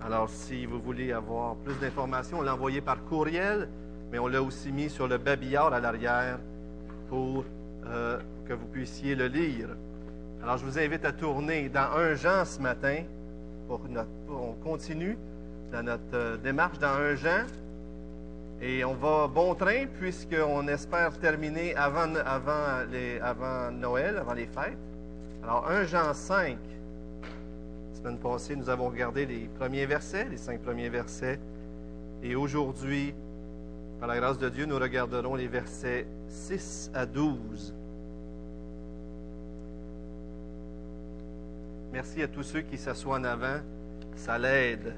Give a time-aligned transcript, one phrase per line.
[0.00, 3.68] Alors, si vous voulez avoir plus d'informations, on l'a envoyé par courriel,
[4.10, 6.38] mais on l'a aussi mis sur le babillard à l'arrière
[7.08, 7.44] pour
[7.86, 9.68] euh, que vous puissiez le lire.
[10.42, 13.02] Alors, je vous invite à tourner dans un Jean ce matin.
[13.66, 13.80] Pour
[14.30, 15.18] on continue
[15.72, 17.44] dans notre euh, démarche dans un Jean.
[18.60, 22.82] Et on va bon train puisqu'on espère terminer avant, avant,
[23.22, 24.78] avant Noël, avant les fêtes.
[25.44, 26.56] Alors, 1 Jean 5.
[28.08, 31.38] Semaine passée, nous avons regardé les premiers versets, les cinq premiers versets.
[32.22, 33.12] Et aujourd'hui,
[34.00, 37.74] par la grâce de Dieu, nous regarderons les versets 6 à 12.
[41.92, 43.60] Merci à tous ceux qui s'assoient en avant.
[44.16, 44.94] Ça l'aide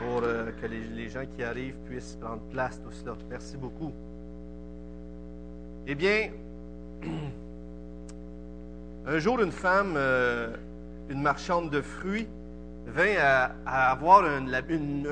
[0.00, 3.14] pour euh, que les, les, gens qui arrivent puissent prendre place, tout cela.
[3.30, 3.92] Merci beaucoup.
[5.86, 6.30] Eh bien,
[9.06, 10.56] un jour, une femme, euh,
[11.10, 12.28] une marchande de fruits,
[12.86, 14.40] vint à, avoir un,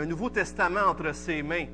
[0.06, 1.66] Nouveau Testament entre ses mains.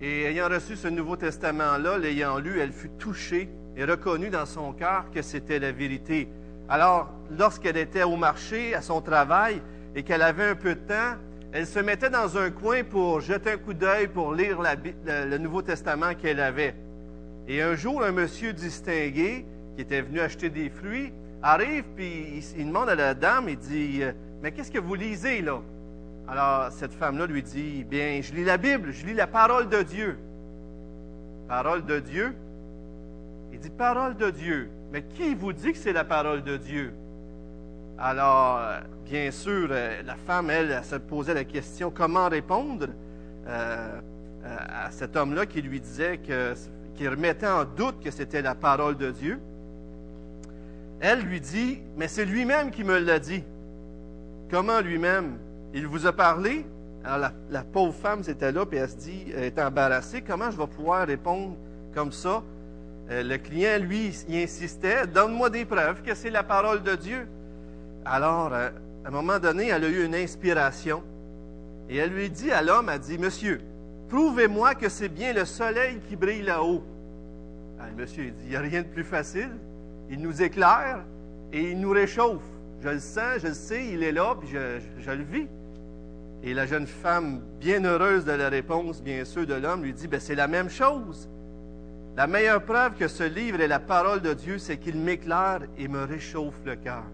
[0.00, 4.72] Et ayant reçu ce Nouveau Testament-là, l'ayant lu, elle fut touchée et reconnut dans son
[4.72, 6.28] cœur que c'était la vérité.
[6.68, 9.62] Alors, lorsqu'elle était au marché, à son travail,
[9.94, 11.16] et qu'elle avait un peu de temps,
[11.52, 14.58] elle se mettait dans un coin pour jeter un coup d'œil, pour lire
[15.04, 16.74] le, Nouveau Testament qu'elle avait.
[17.46, 19.44] Et un jour, un monsieur distingué,
[19.76, 24.02] qui était venu acheter des fruits, arrive, puis il, demande à la dame, il dit,
[24.42, 25.60] mais qu'est-ce que vous lisez là?
[26.28, 29.82] Alors, cette femme-là lui dit, bien, je lis la Bible, je lis la parole de
[29.82, 30.18] Dieu.
[31.48, 32.34] Parole de Dieu?
[33.52, 34.70] Il dit, parole de Dieu.
[34.92, 36.94] Mais qui vous dit que c'est la parole de Dieu?
[37.98, 38.60] Alors,
[39.04, 42.86] bien sûr, la femme, elle, elle se posait la question comment répondre
[43.46, 44.00] euh,
[44.44, 46.54] à cet homme-là qui lui disait que,
[46.94, 49.40] qui remettait en doute que c'était la parole de Dieu?
[51.02, 53.42] Elle lui dit, mais c'est lui-même qui me l'a dit.
[54.48, 55.36] Comment lui-même?
[55.74, 56.64] Il vous a parlé?
[57.04, 60.56] Alors la, pauvre femme était là, puis elle se dit, elle est embarrassée, comment je
[60.56, 61.56] vais pouvoir répondre
[61.92, 62.44] comme ça?
[63.10, 67.26] Euh, le client, lui, insistait, donne-moi des preuves que c'est la parole de Dieu.
[68.04, 68.70] Alors, à
[69.04, 71.02] un moment donné, elle a eu une inspiration
[71.88, 73.60] et elle lui dit à l'homme, elle dit, Monsieur,
[74.08, 76.84] prouvez-moi que c'est bien le soleil qui brille là-haut.
[77.80, 79.50] Alors, monsieur, il dit, il n'y a rien de plus facile.
[80.12, 80.98] Il nous éclaire
[81.54, 82.42] et il nous réchauffe.
[82.82, 85.48] Je le sens, je le sais, il est là, puis je, je, le vis.
[86.42, 90.08] Et la jeune femme, bien heureuse de la réponse, bien sûr, de l'homme, lui dit,
[90.08, 91.30] ben, c'est la même chose.
[92.14, 95.88] La meilleure preuve que ce livre est la parole de Dieu, c'est qu'il m'éclaire et
[95.88, 97.04] me réchauffe le cœur.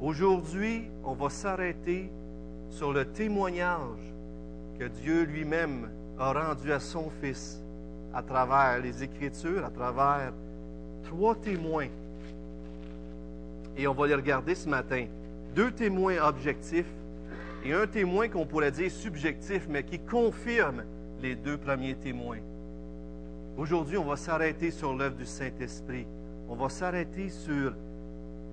[0.00, 2.10] Aujourd'hui, on va s'arrêter
[2.68, 4.12] sur le témoignage
[4.76, 5.88] que Dieu lui-même
[6.18, 7.62] a rendu à son Fils
[8.12, 10.32] à travers les Écritures, à travers
[11.04, 11.88] trois témoins.
[13.76, 15.06] Et on va les regarder ce matin.
[15.54, 16.90] Deux témoins objectifs
[17.64, 20.84] et un témoin qu'on pourrait dire subjectif, mais qui confirme
[21.22, 22.38] les deux premiers témoins.
[23.56, 26.06] Aujourd'hui, on va s'arrêter sur l'œuvre du Saint-Esprit.
[26.48, 27.72] On va s'arrêter sur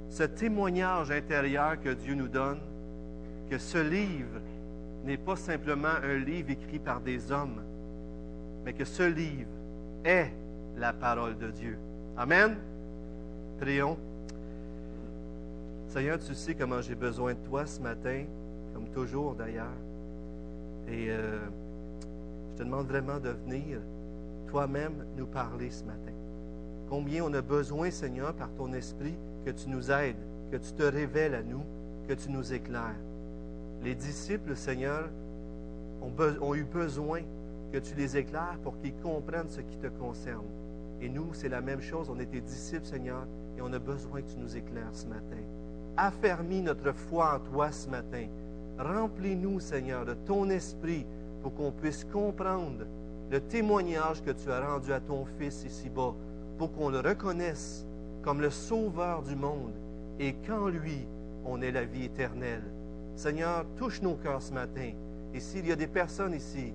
[0.10, 2.60] ce témoignage intérieur que Dieu nous donne,
[3.50, 4.40] que ce livre
[5.04, 7.62] n'est pas simplement un livre écrit par des hommes,
[8.64, 9.50] mais que ce livre
[10.06, 10.32] est
[10.78, 11.78] la parole de Dieu.
[12.18, 12.58] Amen.
[13.60, 13.98] Prions.
[15.88, 18.26] Seigneur, tu sais comment j'ai besoin de toi ce matin,
[18.74, 19.68] comme toujours d'ailleurs.
[20.88, 21.40] Et euh,
[22.52, 23.80] je te demande vraiment de venir
[24.48, 26.12] toi-même nous parler ce matin.
[26.90, 30.18] Combien on a besoin, Seigneur, par ton esprit, que tu nous aides,
[30.52, 31.64] que tu te révèles à nous,
[32.08, 33.00] que tu nous éclaires.
[33.84, 35.10] Les disciples, Seigneur,
[36.02, 37.22] ont, eu besoin
[37.72, 40.46] que tu les éclaires pour qu'ils comprennent ce qui te concerne.
[41.02, 42.10] Et nous, c'est la même chose.
[42.10, 43.26] On est tes disciples, Seigneur,
[43.58, 45.42] et on a besoin que tu nous éclaires ce matin.
[45.98, 48.28] Affermis notre foi en toi ce matin.
[48.78, 51.06] Remplis-nous, Seigneur, de ton esprit
[51.42, 52.86] pour qu'on puisse comprendre
[53.32, 56.14] le témoignage que tu as rendu à ton Fils ici-bas,
[56.58, 57.86] pour qu'on le reconnaisse
[58.22, 59.74] comme le Sauveur du monde
[60.20, 61.08] et qu'en lui,
[61.46, 62.64] on ait la vie éternelle.
[63.16, 64.92] Seigneur, touche nos cœurs ce matin.
[65.34, 66.74] Et s'il y a des personnes ici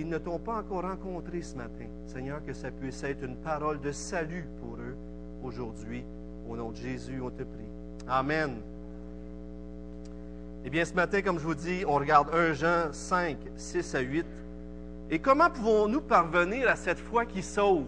[0.00, 3.78] qui ne t'ont pas encore rencontré ce matin, Seigneur, que ça puisse être une parole
[3.82, 4.96] de salut pour eux
[5.44, 6.02] aujourd'hui.
[6.48, 7.68] Au nom de Jésus, on te prie.
[8.08, 8.62] Amen.
[10.64, 14.00] Eh bien, ce matin, comme je vous dis, on regarde 1 Jean 5, 6 à
[14.00, 14.24] 8.
[15.10, 17.84] Et comment pouvons-nous parvenir à cette foi qui sauve,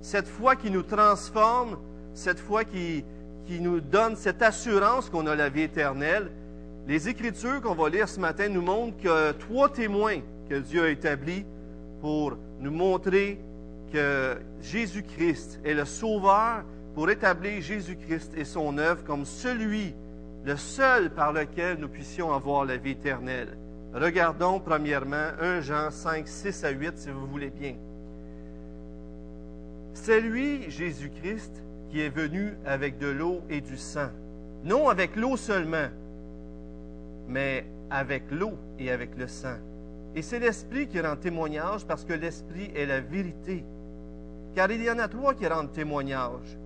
[0.00, 1.76] cette foi qui nous transforme,
[2.14, 3.04] cette foi qui,
[3.44, 6.30] qui nous donne cette assurance qu'on a la vie éternelle?
[6.88, 10.88] Les Écritures qu'on va lire ce matin nous montrent que trois témoins que Dieu a
[10.90, 11.44] établis
[12.00, 13.38] pour nous montrer
[13.92, 16.64] que Jésus-Christ est le Sauveur,
[16.94, 19.94] pour établir Jésus-Christ et son œuvre comme celui
[20.44, 23.56] le seul par lequel nous puissions avoir la vie éternelle.
[23.94, 27.76] Regardons premièrement 1 Jean 5, 6 à 8, si vous voulez bien.
[29.94, 34.08] C'est lui, Jésus-Christ, qui est venu avec de l'eau et du sang.
[34.64, 35.88] Non avec l'eau seulement,
[37.28, 39.56] mais avec l'eau et avec le sang.
[40.16, 43.64] Et c'est l'Esprit qui rend témoignage parce que l'Esprit est la vérité.
[44.54, 46.56] Car il y en a trois qui rendent témoignage.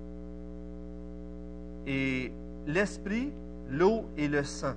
[1.87, 2.31] Et
[2.67, 3.33] l'Esprit,
[3.71, 4.75] l'eau et le sang.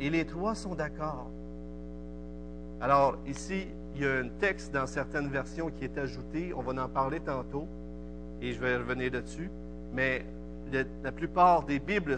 [0.00, 1.30] Et les trois sont d'accord.
[2.80, 6.54] Alors ici, il y a un texte dans certaines versions qui est ajouté.
[6.54, 7.66] On va en parler tantôt.
[8.40, 9.50] Et je vais revenir là-dessus.
[9.92, 10.24] Mais
[10.72, 12.16] la plupart des Bibles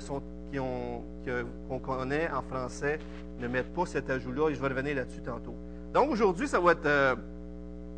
[0.55, 3.01] qu'on connaît en français
[3.41, 4.51] ne mettent pas cet ajout-là.
[4.51, 5.55] Et je vais revenir là-dessus tantôt.
[5.93, 6.87] Donc aujourd'hui, ça va être.
[6.87, 7.17] Euh,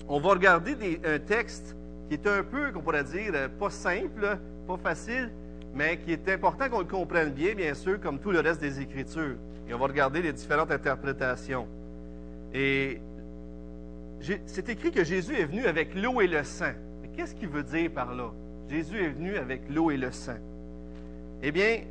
[0.09, 1.77] on va regarder un texte
[2.09, 5.31] qui est un peu, qu'on pourrait dire, euh, pas simple, pas facile,
[5.75, 8.81] mais qui est important qu'on le comprenne bien, bien sûr, comme tout le reste des
[8.81, 9.37] Écritures.
[9.69, 11.69] Et on va regarder les différentes interprétations.
[12.53, 13.01] Et
[14.47, 16.73] c'est écrit que Jésus est venu avec l'eau et le sang.
[17.03, 18.31] Mais qu'est-ce qu'il veut dire par là?
[18.69, 20.39] Jésus est venu avec l'eau et le sang.
[21.43, 21.83] Eh bien,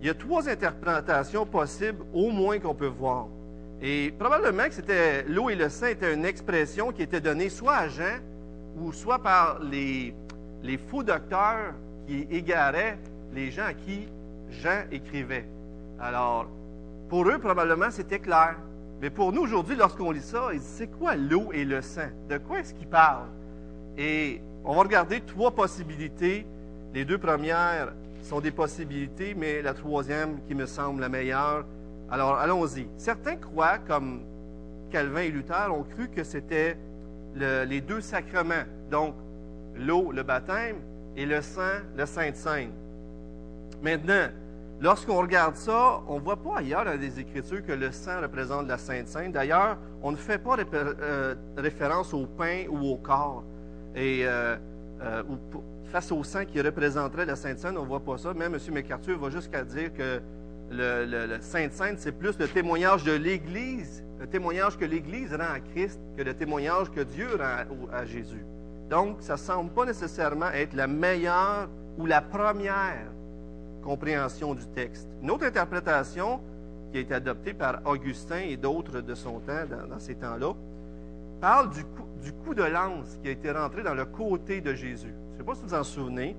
[0.00, 3.26] il y a trois interprétations possibles, au moins qu'on peut voir.
[3.80, 7.76] Et probablement que c'était l'eau et le sang était une expression qui était donnée soit
[7.76, 8.18] à Jean
[8.76, 10.14] ou soit par les,
[10.62, 11.74] les faux docteurs
[12.06, 12.98] qui égaraient
[13.32, 14.08] les gens à qui
[14.50, 15.46] Jean écrivait.
[16.00, 16.48] Alors,
[17.08, 18.56] pour eux, probablement, c'était clair.
[19.00, 22.08] Mais pour nous, aujourd'hui, lorsqu'on lit ça, ils disent, c'est quoi l'eau et le sang?
[22.28, 23.28] De quoi est-ce qu'ils parlent?
[23.96, 26.46] Et on va regarder trois possibilités.
[26.94, 27.92] Les deux premières
[28.22, 31.64] sont des possibilités, mais la troisième qui me semble la meilleure,
[32.10, 32.88] alors, allons-y.
[32.96, 34.22] Certains croient, comme
[34.90, 36.76] Calvin et Luther, ont cru que c'était
[37.34, 39.14] les deux sacrements, donc
[39.76, 40.76] l'eau, le baptême,
[41.16, 42.70] et le sang, le Sainte-Sainte.
[43.82, 44.28] Maintenant,
[44.80, 48.68] lorsqu'on regarde ça, on ne voit pas ailleurs dans les Écritures que le sang représente
[48.68, 49.32] la Sainte-Sainte.
[49.32, 53.44] D'ailleurs, on ne fait pas euh, référence au pain ou au corps.
[53.94, 54.56] Et euh,
[55.02, 55.22] euh,
[55.86, 58.32] face au sang qui représenterait la Sainte-Sainte, on ne voit pas ça.
[58.32, 58.74] Même M.
[58.74, 60.20] McArthur va jusqu'à dire que
[60.70, 65.60] le, le, Sainte-Sainte, c'est plus le témoignage de l'Église, le témoignage que l'Église rend à
[65.60, 68.44] Christ que le témoignage que Dieu rend à, Jésus.
[68.90, 71.68] Donc, ça ne semble pas nécessairement être la meilleure
[71.98, 73.06] ou la première
[73.82, 75.08] compréhension du texte.
[75.22, 76.40] Une autre interprétation
[76.90, 80.54] qui a été adoptée par Augustin et d'autres de son temps, dans, ces temps-là,
[81.40, 84.74] parle du coup, du coup, de lance qui a été rentré dans le côté de
[84.74, 85.14] Jésus.
[85.30, 86.36] Je ne sais pas si vous vous en souvenez,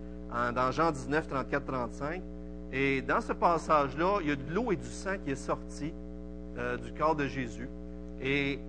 [0.56, 2.22] dans Jean 19, 34, 35,
[2.72, 5.92] et dans ce passage-là, il y a de l'eau et du sang qui est sorti
[6.58, 7.68] euh, du corps de Jésus.
[8.22, 8.60] Et,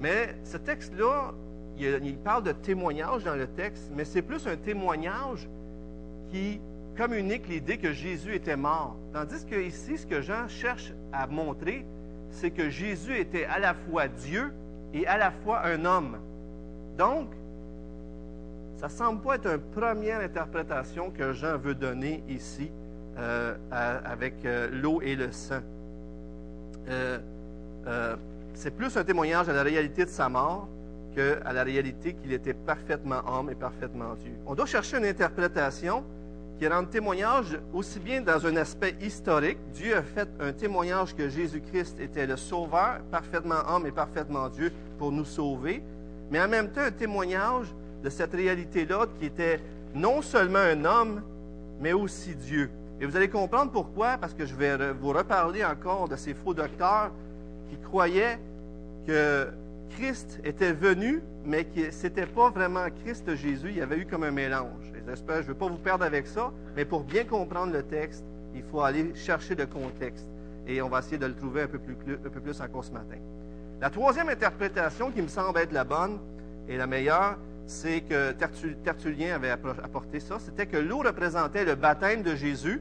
[0.00, 1.32] mais ce texte-là,
[1.78, 5.48] il, parle de témoignage dans le texte, mais c'est plus un témoignage
[6.30, 6.60] qui
[6.96, 8.96] communique l'idée que Jésus était mort.
[9.12, 11.84] Tandis que ici, ce que Jean cherche à montrer,
[12.30, 14.52] c'est que Jésus était à la fois Dieu
[14.92, 16.18] et à la fois un homme.
[16.96, 17.30] Donc,
[18.76, 22.70] ça ne semble pas être une première interprétation que Jean veut donner ici
[23.16, 25.60] euh, avec euh, l'eau et le sang.
[26.88, 27.18] Euh,
[28.54, 30.68] c'est plus un témoignage à la réalité de sa mort
[31.14, 34.32] qu'à la réalité qu'il était parfaitement homme et parfaitement Dieu.
[34.46, 36.02] On doit chercher une interprétation
[36.58, 39.58] qui rende témoignage aussi bien dans un aspect historique.
[39.72, 44.72] Dieu a fait un témoignage que Jésus-Christ était le Sauveur, parfaitement homme et parfaitement Dieu
[44.98, 45.82] pour nous sauver,
[46.30, 47.66] mais en même temps un témoignage
[48.02, 49.60] de cette réalité-là qui était
[49.94, 51.22] non seulement un homme,
[51.80, 52.70] mais aussi Dieu.
[53.00, 56.54] Et vous allez comprendre pourquoi, parce que je vais vous reparler encore de ces faux
[56.54, 57.10] docteurs
[57.68, 58.38] qui croyaient
[59.06, 59.48] que
[59.90, 64.06] Christ était venu, mais que ce n'était pas vraiment Christ Jésus, il y avait eu
[64.06, 64.92] comme un mélange.
[64.92, 68.24] Je ne veux pas vous perdre avec ça, mais pour bien comprendre le texte,
[68.54, 70.26] il faut aller chercher le contexte.
[70.66, 72.92] Et on va essayer de le trouver un peu plus, un peu plus encore ce
[72.92, 73.18] matin.
[73.80, 76.18] La troisième interprétation qui me semble être la bonne
[76.68, 77.36] et la meilleure,
[77.66, 82.80] c'est que Tertullien avait apporté ça, c'était que l'eau représentait le baptême de Jésus,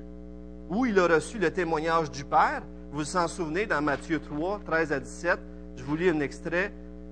[0.69, 2.63] où il a reçu le témoignage du Père.
[2.91, 5.39] Vous vous en souvenez dans Matthieu 3, 13 à 17,
[5.77, 6.71] je vous lis un extrait.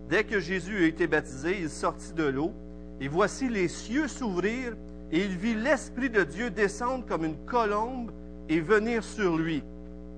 [0.10, 2.54] Dès que Jésus a été baptisé, il sortit de l'eau,
[3.00, 4.74] et voici les cieux s'ouvrir,
[5.12, 8.12] et il vit l'Esprit de Dieu descendre comme une colombe
[8.50, 9.64] et venir sur lui.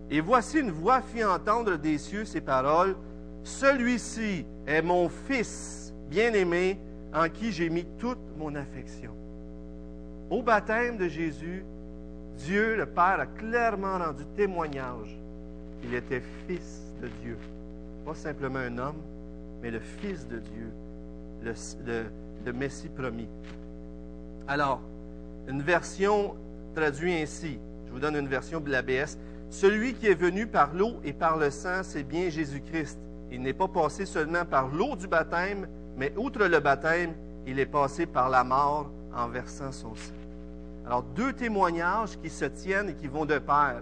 [0.09, 2.95] Et voici une voix fit entendre des cieux ces paroles,
[3.43, 6.79] Celui-ci est mon Fils bien-aimé,
[7.13, 9.11] en qui j'ai mis toute mon affection.
[10.29, 11.63] Au baptême de Jésus,
[12.37, 15.19] Dieu, le Père, a clairement rendu témoignage
[15.81, 17.37] qu'il était fils de Dieu.
[18.05, 19.01] Pas simplement un homme,
[19.61, 20.71] mais le fils de Dieu,
[21.43, 23.29] le, Messie promis.
[24.47, 24.81] Alors,
[25.47, 26.35] une version
[26.75, 27.59] traduit ainsi.
[27.87, 29.17] Je vous donne une version de l'ABS.
[29.49, 32.97] Celui qui est venu par l'eau et par le sang, c'est bien Jésus-Christ.
[33.31, 37.13] Il n'est pas passé seulement par l'eau du baptême, mais outre le baptême,
[37.45, 40.13] il est passé par la mort en versant son sang.
[40.85, 43.81] Alors, deux témoignages qui se tiennent et qui vont de pair.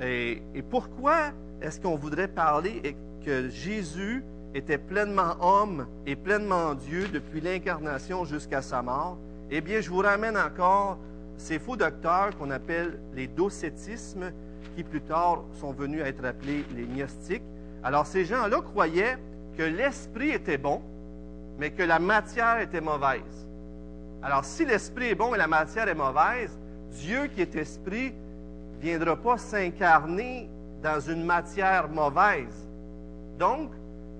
[0.00, 4.24] Et, pourquoi est-ce qu'on voudrait parler que Jésus
[4.54, 9.16] était pleinement homme et pleinement Dieu depuis l'incarnation jusqu'à sa mort?
[9.50, 10.98] Eh bien, je vous ramène encore
[11.36, 14.32] ces faux docteurs qu'on appelle les docétismes,
[14.74, 17.42] qui plus tard sont venus à être appelés les gnostiques.
[17.84, 19.18] Alors, ces gens-là croyaient
[19.56, 20.80] que l'esprit était bon,
[21.58, 23.48] mais que la matière était mauvaise.
[24.22, 26.58] Alors, si l'esprit est bon et la matière est mauvaise,
[26.92, 30.48] Dieu qui est esprit ne viendra pas s'incarner
[30.82, 32.68] dans une matière mauvaise.
[33.38, 33.70] Donc,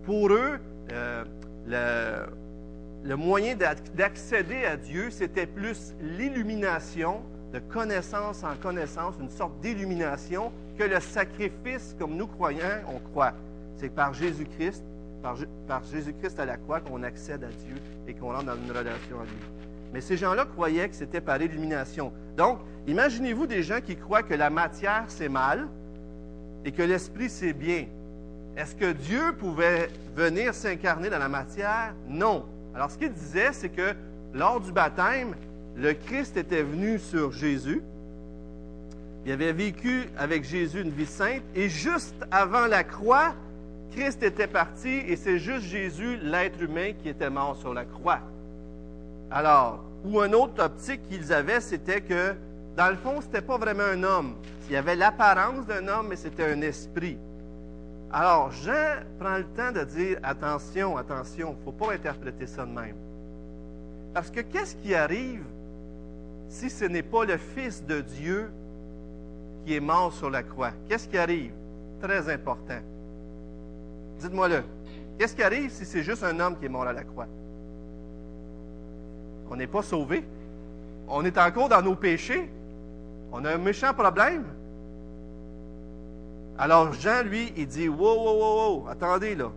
[0.05, 0.59] pour eux,
[0.93, 1.25] euh,
[1.67, 3.57] le, moyen
[3.95, 7.23] d'accéder à Dieu, c'était plus l'illumination,
[7.53, 13.33] de connaissance en connaissance, une sorte d'illumination, que le sacrifice, comme nous croyants, on croit.
[13.76, 14.83] C'est par Jésus-Christ,
[15.66, 17.76] par, Jésus-Christ à la croix, qu'on accède à Dieu
[18.07, 19.33] et qu'on rentre dans une relation à lui.
[19.93, 22.12] Mais ces gens-là croyaient que c'était par illumination.
[22.37, 25.69] Donc, imaginez-vous des gens qui croient que la matière, c'est mal
[26.64, 27.87] et que l'esprit, c'est bien.
[28.57, 31.95] Est-ce que Dieu pouvait venir s'incarner dans la matière?
[32.09, 32.45] Non.
[32.75, 33.95] Alors, ce qu'il disait, c'est que
[34.33, 35.35] lors du baptême,
[35.76, 37.83] le Christ était venu sur Jésus.
[39.26, 41.43] Il avait vécu avec Jésus une vie sainte.
[41.54, 43.35] Et juste avant la croix,
[43.97, 48.19] Christ était parti et c'est juste Jésus, l'être humain, qui était mort sur la croix.
[49.31, 52.35] Alors, ou un autre optique qu'ils avaient, c'était que,
[52.77, 54.35] dans le fond, ce n'était pas vraiment un homme.
[54.69, 57.19] Il y avait l'apparence d'un homme, mais c'était un esprit.
[58.13, 62.65] Alors, Jean prend le temps de dire attention, attention, il ne faut pas interpréter ça
[62.65, 62.97] de même.
[64.13, 65.45] Parce que qu'est-ce qui arrive
[66.49, 68.51] si ce n'est pas le Fils de Dieu
[69.65, 70.73] qui est mort sur la croix?
[70.89, 71.53] Qu'est-ce qui arrive?
[72.01, 72.81] Très important.
[74.18, 74.62] Dites-moi-le.
[75.18, 77.26] Qu'est-ce qui arrive si c'est juste un homme qui est mort à la croix?
[79.50, 80.25] On n'est pas sauvé.
[81.09, 82.50] On est encore dans nos péchés.
[83.33, 84.44] On a un méchant problème.
[86.56, 89.50] Alors Jean, lui, il dit, wow, wow, wow, wow, attendez là.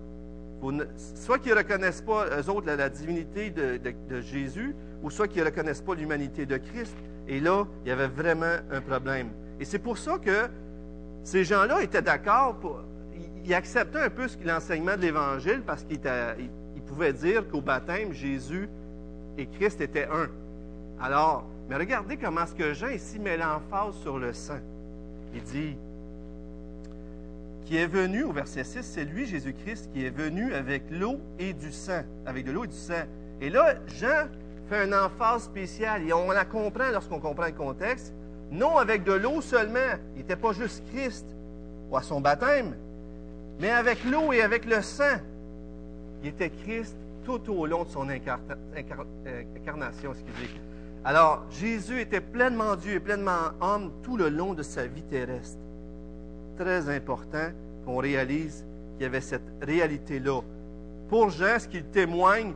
[1.15, 5.45] soit qu'ils ne reconnaissent pas, eux autres, la, divinité de, Jésus, ou soit qu'ils ne
[5.45, 6.95] reconnaissent pas l'humanité de Christ.
[7.27, 9.29] Et là, il y avait vraiment un problème.
[9.59, 10.49] Et c'est pour ça que
[11.23, 12.55] ces gens-là étaient d'accord,
[13.47, 15.99] pour, ils acceptaient un peu l'enseignement de l'Évangile parce qu'ils
[16.85, 18.69] pouvaient dire qu'au baptême, Jésus
[19.37, 20.27] et Christ étaient un.
[21.01, 24.59] Alors, mais regardez comment ce que Jean ici met l'emphase sur le sang.
[25.33, 25.77] Il dit,
[27.65, 31.53] qui est venu, au verset 6, c'est lui, Jésus-Christ, qui est venu avec l'eau et
[31.53, 33.03] du sang, avec de l'eau et du sang.
[33.41, 34.29] Et là, Jean
[34.69, 38.13] fait un emphase spécial, et on la comprend lorsqu'on comprend le contexte,
[38.51, 41.25] non avec de l'eau seulement, il n'était pas juste Christ
[41.89, 42.73] ou à son baptême,
[43.59, 45.17] mais avec l'eau et avec le sang.
[46.23, 50.13] Il était Christ tout au long de son euh, incarnation.
[51.03, 55.59] Alors, Jésus était pleinement Dieu et pleinement homme tout le long de sa vie terrestre
[56.57, 57.51] très important
[57.85, 60.41] qu'on réalise qu'il y avait cette réalité-là.
[61.07, 62.53] Pour Jean, ce qu'il témoigne,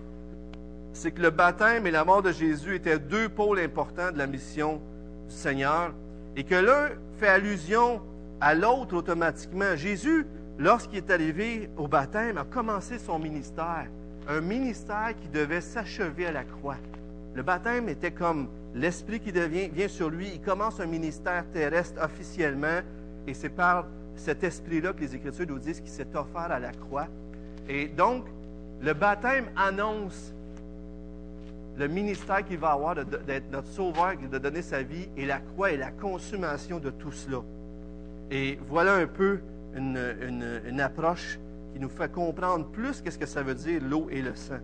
[0.94, 4.28] c'est que le baptême et la mort de Jésus étaient deux pôles importants de la
[4.28, 4.82] mission
[5.30, 5.94] du Seigneur
[6.36, 8.02] et que l'un fait allusion
[8.42, 9.76] à l'autre automatiquement.
[9.76, 10.26] Jésus,
[10.62, 13.88] lorsqu'il est arrivé au baptême, a commencé son ministère,
[14.28, 16.78] un ministère qui devait s'achever à la croix.
[17.34, 22.00] Le baptême était comme l'Esprit qui devient, vient sur lui, il commence un ministère terrestre
[22.04, 22.82] officiellement,
[23.26, 26.72] et c'est par cet esprit-là que les Écritures nous disent qu'il s'est offert à la
[26.72, 27.08] croix.
[27.68, 28.26] Et donc,
[28.82, 30.34] le baptême annonce
[31.78, 35.72] le ministère qu'il va avoir d'être notre sauveur, de donner sa vie, et la croix
[35.72, 37.40] est la consommation de tout cela.
[38.30, 39.40] Et voilà un peu
[39.76, 41.40] une, une approche
[41.74, 44.60] qui nous fait comprendre plus qu'est-ce que ça veut dire l'eau et le sang.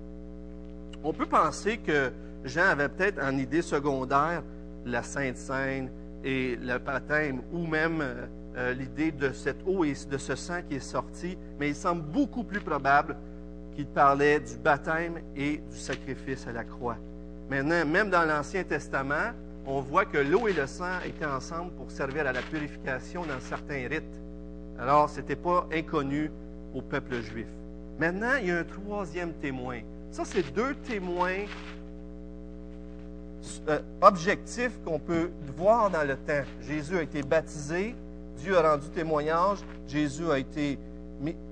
[1.04, 2.12] On peut penser que
[2.44, 4.44] Jean avait peut-être en idée secondaire
[4.86, 5.90] la Sainte Seine
[6.24, 8.26] et le baptême, ou même euh,
[8.58, 12.02] euh, l'idée de cette eau et de ce sang qui est sorti, mais il semble
[12.02, 13.16] beaucoup plus probable
[13.76, 16.98] qu'il parlait du baptême et du sacrifice à la croix.
[17.50, 19.32] Maintenant, même dans l'Ancien Testament,
[19.66, 23.40] on voit que l'eau et le sang étaient ensemble pour servir à la purification dans
[23.40, 24.22] certains rites.
[24.79, 26.31] Alors, ce n'était pas inconnu
[26.74, 27.48] au peuple juif.
[28.00, 29.79] Maintenant, il y a un troisième témoin.
[30.12, 31.46] Ça, c'est deux témoins
[33.69, 36.43] euh, objectifs qu'on peut voir dans le temps.
[36.62, 37.96] Jésus a été baptisé,
[38.38, 40.77] Dieu a rendu témoignage, Jésus a été,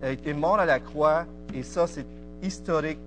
[0.02, 2.06] a été mort à la croix, et ça, c'est
[2.44, 3.00] historique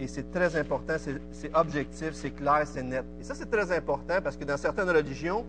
[0.00, 0.94] et c'est très important,
[1.32, 3.04] c'est objectif, c'est clair, c'est net.
[3.20, 5.44] Et ça, c'est très important parce que dans certaines religions,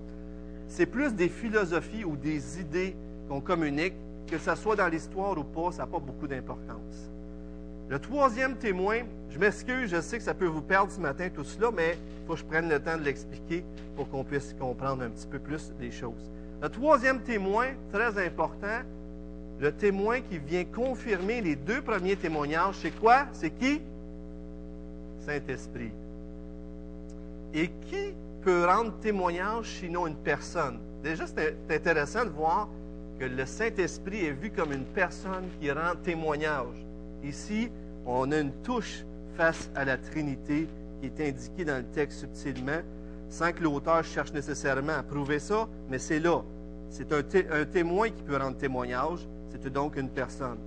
[0.68, 2.96] c'est plus des philosophies ou des idées
[3.28, 3.94] qu'on communique,
[4.26, 7.12] que ça soit dans l'histoire ou pas, ça n'a pas beaucoup d'importance.
[7.88, 11.44] Le troisième témoin, je m'excuse, je sais que ça peut vous perdre ce matin tout
[11.44, 13.64] cela, mais il faut que je prenne le temps de l'expliquer
[13.96, 16.32] pour qu'on puisse comprendre un petit peu plus les choses.
[16.62, 18.82] Le troisième témoin, très important,
[19.60, 23.28] le témoin qui vient confirmer les deux premiers témoignages, c'est quoi?
[23.34, 23.82] C'est qui?
[25.20, 25.92] Saint-Esprit.
[27.54, 30.80] Et qui peut rendre témoignage sinon une personne?
[31.04, 32.68] Déjà, c'est intéressant de voir
[33.20, 36.86] que le Saint-Esprit est vu comme une personne qui rend témoignage.
[37.24, 37.70] Ici,
[38.06, 39.06] on a une touche
[39.36, 40.68] face à la Trinité
[41.00, 42.82] qui est indiquée dans le texte subtilement,
[43.30, 46.42] sans que l'auteur cherche nécessairement à prouver ça, mais c'est là.
[46.90, 50.58] C'est un, témoin qui peut rendre témoignage, c'est donc une personne.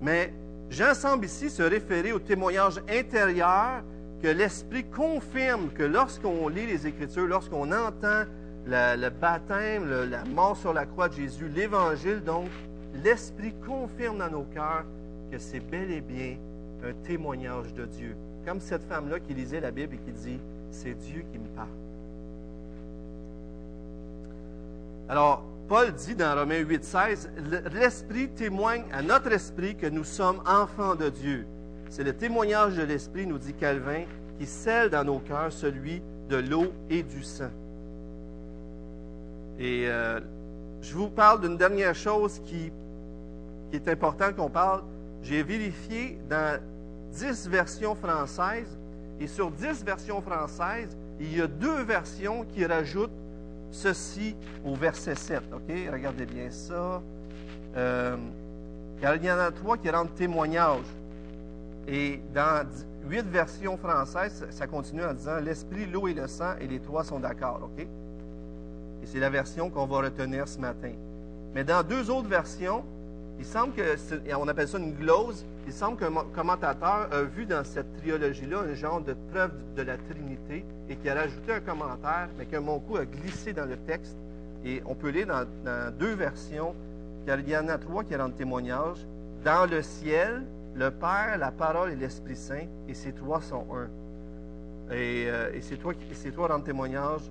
[0.00, 0.32] Mais
[0.70, 3.82] Jean semble ici se référer au témoignage intérieur
[4.22, 8.24] que l'Esprit confirme que lorsqu'on lit les Écritures, lorsqu'on entend
[8.68, 12.48] le baptême, la mort sur la croix de Jésus, l'Évangile, donc,
[13.02, 14.84] l'Esprit confirme dans nos cœurs
[15.30, 16.36] que c'est bel et bien
[16.84, 18.16] un témoignage de Dieu.
[18.46, 21.68] Comme cette femme-là qui lisait la Bible et qui dit, c'est Dieu qui me parle.
[25.08, 27.30] Alors, Paul dit dans Romains 8, 16,
[27.72, 31.46] l'Esprit témoigne à notre esprit que nous sommes enfants de Dieu.
[31.90, 34.04] C'est le témoignage de l'Esprit, nous dit Calvin,
[34.38, 37.50] qui scelle dans nos cœurs celui de l'eau et du sang.
[39.58, 40.20] Et euh,
[40.80, 42.72] je vous parle d'une dernière chose qui,
[43.72, 44.82] est importante qu'on parle.
[45.22, 46.58] J'ai vérifié dans
[47.12, 48.78] 10 versions françaises,
[49.20, 53.10] et sur 10 versions françaises, il y a deux versions qui rajoutent
[53.70, 55.42] ceci au verset 7.
[55.52, 55.74] OK?
[55.92, 57.02] Regardez bien ça.
[57.76, 58.16] Euh,
[59.02, 60.86] il y en a trois qui rendent témoignage.
[61.86, 62.66] Et dans
[63.08, 67.04] huit versions françaises, ça continue en disant L'esprit, l'eau et le sang, et les trois
[67.04, 67.60] sont d'accord.
[67.64, 67.86] OK?
[69.02, 70.92] Et c'est la version qu'on va retenir ce matin.
[71.54, 72.84] Mais dans deux autres versions,
[73.38, 73.96] il semble que,
[74.34, 78.74] on appelle ça une glose, il semble qu'un commentateur a vu dans cette trilogie-là un
[78.74, 82.80] genre de preuve de la Trinité et qui a rajouté un commentaire, mais que mon
[82.80, 84.16] coup a glissé dans le texte.
[84.64, 85.46] Et on peut lire dans,
[85.96, 86.74] deux versions,
[87.26, 89.06] car il y en a trois qui rendent témoignage.
[89.44, 90.42] Dans le ciel,
[90.74, 93.88] le Père, la parole et l'Esprit Saint, et ces trois sont un.
[94.92, 97.30] Et, euh, et ces, trois, ces trois rendent témoignage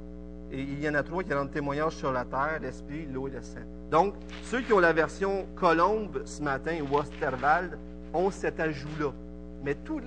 [0.51, 3.31] et il y en a trois qui rendent témoignage sur la terre, l'esprit, l'eau et
[3.31, 3.59] le sang.
[3.91, 7.77] Donc, ceux qui ont la version Colombe ce matin ou Osterwald
[8.13, 9.11] ont cet ajout-là.
[9.63, 10.01] Mais tous,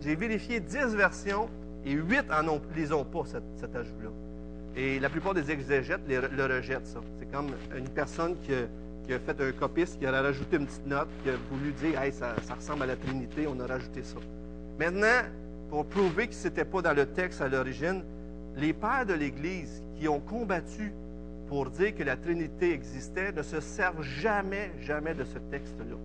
[0.00, 1.48] j'ai vérifié dix versions
[1.84, 4.10] et huit en ont, les ont pas, cet, ajout-là.
[4.76, 7.00] Et la plupart des exégètes le rejettent, ça.
[7.18, 11.08] C'est comme une personne qui a, fait un copiste, qui a rajouté une petite note,
[11.22, 14.16] qui a voulu dire hey, ça, ça ressemble à la Trinité, on a rajouté ça.
[14.78, 15.22] Maintenant,
[15.70, 18.02] pour prouver que ce n'était pas dans le texte à l'origine,
[18.56, 20.92] les pères de l'Église qui ont combattu
[21.48, 25.96] pour dire que la Trinité existait ne se servent jamais, jamais de ce texte-là.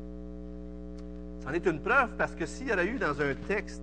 [1.43, 3.81] C'en est une preuve parce que s'il y aurait eu dans un texte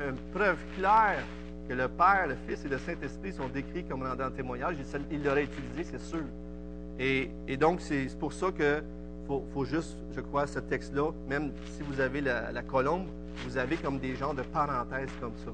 [0.00, 1.22] une preuve claire
[1.68, 4.76] que le Père, le Fils et le Saint-Esprit sont décrits comme rendant témoignage,
[5.10, 6.24] il l'aurait utilisé, c'est sûr.
[6.98, 8.82] Et, donc, c'est pour ça qu'il
[9.26, 13.06] faut, juste, je crois, ce texte-là, même si vous avez la, la colombe,
[13.46, 15.52] vous avez comme des genres de parenthèses comme ça.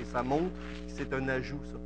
[0.00, 0.52] Et ça montre
[0.86, 1.78] que c'est un ajout, ça.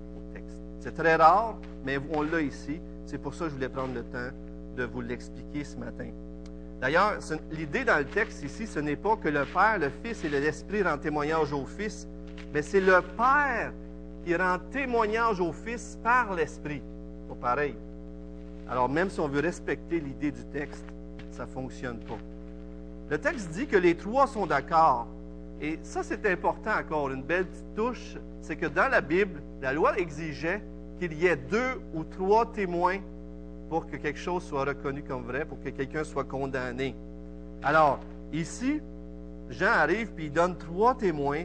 [0.81, 2.81] C'est très rare, mais on l'a ici.
[3.05, 4.31] C'est pour ça que je voulais prendre le temps
[4.77, 6.09] de vous l'expliquer ce matin.
[6.81, 7.19] D'ailleurs,
[7.51, 10.83] l'idée dans le texte ici, ce n'est pas que le Père, le Fils et l'Esprit
[10.83, 12.09] rendent témoignage au Fils,
[12.55, 13.73] mais c'est le Père
[14.25, 16.81] qui rend témoignage au Fils par l'Esprit.
[17.29, 17.75] Pas pareil.
[18.67, 20.87] Alors, même si on veut respecter l'idée du texte,
[21.33, 22.19] ça ne fonctionne pas.
[23.11, 25.09] Le texte dit que les trois sont d'accord.
[25.61, 27.11] Et ça, c'est important encore.
[27.11, 30.63] Une belle petite touche, c'est que dans la Bible, la loi exigeait
[30.99, 32.99] qu'il y ait deux ou trois témoins
[33.69, 36.95] pour que quelque chose soit reconnu comme vrai, pour que quelqu'un soit condamné.
[37.63, 38.01] Alors,
[38.33, 38.81] ici,
[39.51, 41.45] Jean arrive puis il donne trois témoins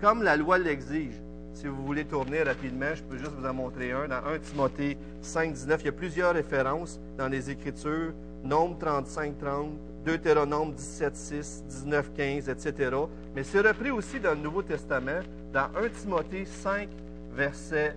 [0.00, 1.14] comme la loi l'exige.
[1.54, 4.08] Si vous voulez tourner rapidement, je peux juste vous en montrer un.
[4.08, 8.12] Dans 1 Timothée 5, 19, il y a plusieurs références dans les Écritures.
[8.44, 9.70] Nombre 35, 30,
[10.04, 12.96] Deutéronome 17, 6, 19, 15, etc.
[13.34, 15.20] Mais c'est repris aussi dans le Nouveau Testament,
[15.52, 16.88] dans 1 Timothée 5,
[17.34, 17.94] verset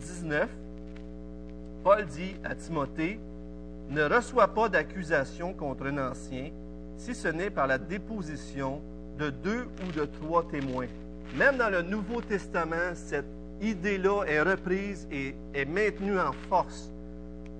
[0.00, 0.48] 19,
[1.84, 3.20] Paul dit à Timothée,
[3.88, 6.50] ne reçois pas d'accusation contre un ancien
[6.96, 8.80] si ce n'est par la déposition
[9.18, 10.88] de deux ou de trois témoins.
[11.36, 13.26] Même dans le Nouveau Testament, cette
[13.60, 16.90] idée-là est reprise et est maintenue en force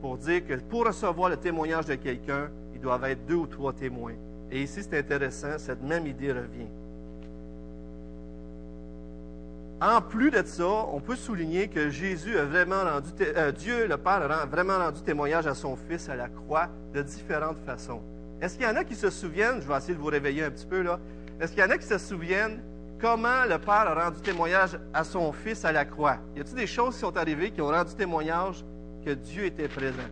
[0.01, 3.73] pour dire que pour recevoir le témoignage de quelqu'un, il doit être deux ou trois
[3.73, 4.15] témoins.
[4.51, 6.69] Et ici, c'est intéressant, cette même idée revient.
[9.81, 13.99] En plus de ça, on peut souligner que Jésus a vraiment rendu, euh, Dieu le
[13.99, 18.01] Père a vraiment rendu témoignage à son Fils à la croix de différentes façons.
[18.41, 20.51] Est-ce qu'il y en a qui se souviennent, je vais essayer de vous réveiller un
[20.51, 20.99] petit peu là,
[21.39, 22.63] est-ce qu'il y en a qui se souviennent
[22.99, 26.17] comment le Père a rendu témoignage à son Fils à la croix?
[26.35, 28.65] Y a-t-il des choses qui sont arrivées qui ont rendu témoignage
[29.07, 30.03] que Dieu était présent?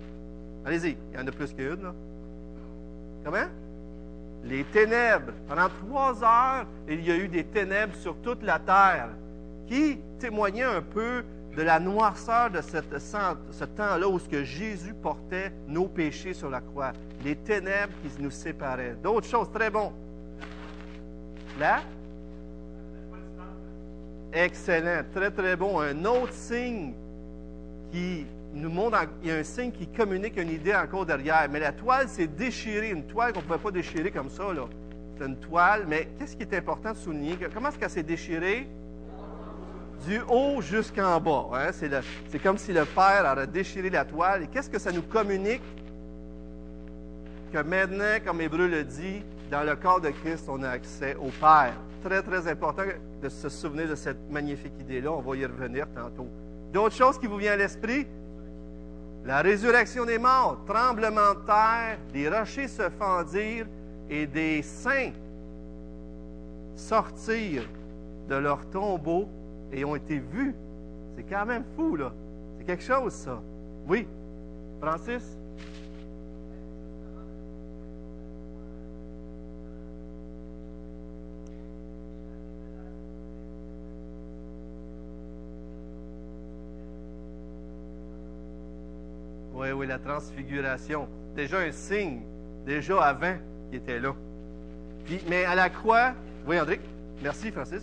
[0.64, 1.92] Allez-y, il y en a plus qu'une là.
[3.24, 3.48] Comment?
[4.44, 5.32] Les ténèbres.
[5.48, 9.08] Pendant trois heures, il y a eu des ténèbres sur toute la terre
[9.66, 11.24] qui témoignait un peu
[11.56, 16.92] de la noirceur de cette, ce temps-là où Jésus portait nos péchés sur la croix,
[17.24, 18.96] les ténèbres qui nous séparaient.
[19.02, 19.92] D'autres choses, très bon.
[21.58, 21.82] Là?
[24.32, 25.80] Excellent, très très bon.
[25.80, 26.92] Un autre signe
[27.90, 31.48] qui nous montre, il y a un signe qui communique une idée encore derrière.
[31.50, 34.44] Mais la toile s'est déchirée, une toile qu'on ne pouvait pas déchirer comme ça.
[35.18, 37.36] C'est une toile, mais qu'est-ce qui est important de souligner?
[37.52, 38.68] Comment est-ce qu'elle s'est déchirée?
[40.06, 41.46] du haut jusqu'en bas.
[41.54, 41.70] Hein?
[42.28, 44.42] C'est comme si le Père aurait déchiré la toile.
[44.42, 45.62] Et qu'est-ce que ça nous communique?
[47.52, 51.28] Que maintenant, comme Hébreu le dit, dans le corps de Christ, on a accès au
[51.40, 51.74] Père.
[52.02, 52.82] Très, très important
[53.22, 55.12] de se souvenir de cette magnifique idée-là.
[55.12, 56.28] On va y revenir tantôt.
[56.72, 58.06] D'autres choses qui vous viennent à l'esprit?
[59.24, 63.66] La résurrection des morts, tremblement de terre, des rochers se fendirent
[64.10, 65.12] et des saints
[66.76, 67.68] sortirent
[68.28, 69.26] de leur tombeau
[69.72, 70.54] et ont été vus.
[71.16, 72.12] C'est quand même fou, là.
[72.58, 73.40] C'est quelque chose, ça.
[73.88, 74.06] Oui.
[74.80, 75.38] Francis?
[89.64, 91.08] Oui, oui, la transfiguration.
[91.34, 92.20] Déjà un signe,
[92.66, 93.34] déjà avant
[93.70, 94.14] qui était là.
[95.06, 96.12] Puis, mais à la croix,
[96.46, 96.78] oui, André,
[97.22, 97.82] merci, Francis.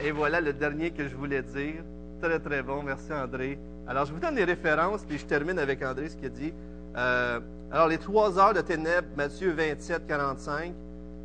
[0.00, 1.74] Et voilà le dernier que je voulais dire.
[2.22, 2.82] Très, très bon.
[2.82, 3.58] Merci, André.
[3.86, 6.54] Alors, je vous donne les références, puis je termine avec André, ce qu'il dit.
[6.96, 7.38] Euh,
[7.70, 10.72] alors, les trois heures de ténèbres, Matthieu 27, 45.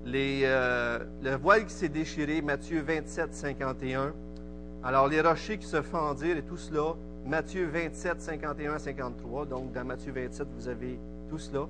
[0.05, 4.11] Les, euh, le voile qui s'est déchiré, Matthieu 27, 51.
[4.83, 9.45] Alors, les rochers qui se fendirent et tout cela, Matthieu 27, 51 53.
[9.45, 11.67] Donc, dans Matthieu 27, vous avez tout cela.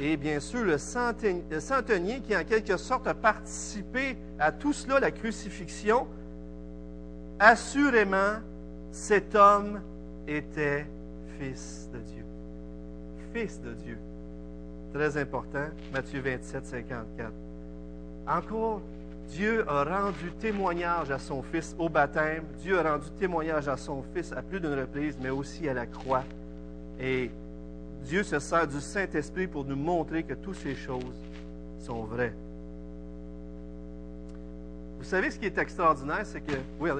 [0.00, 5.10] Et bien sûr, le centenier qui, en quelque sorte, a participé à tout cela, la
[5.10, 6.06] crucifixion,
[7.40, 8.40] Assurément,
[8.90, 9.80] cet homme
[10.26, 10.86] était
[11.38, 12.24] fils de Dieu.
[13.32, 13.98] Fils de Dieu.
[14.92, 17.32] Très important, Matthieu 27, 54.
[18.26, 18.80] Encore,
[19.28, 22.44] Dieu a rendu témoignage à son Fils au baptême.
[22.60, 25.86] Dieu a rendu témoignage à son Fils à plus d'une reprise, mais aussi à la
[25.86, 26.24] croix.
[26.98, 27.30] Et
[28.04, 31.04] Dieu se sert du Saint-Esprit pour nous montrer que toutes ces choses
[31.80, 32.34] sont vraies.
[34.98, 36.56] Vous savez ce qui est extraordinaire, c'est que...
[36.80, 36.90] Oui?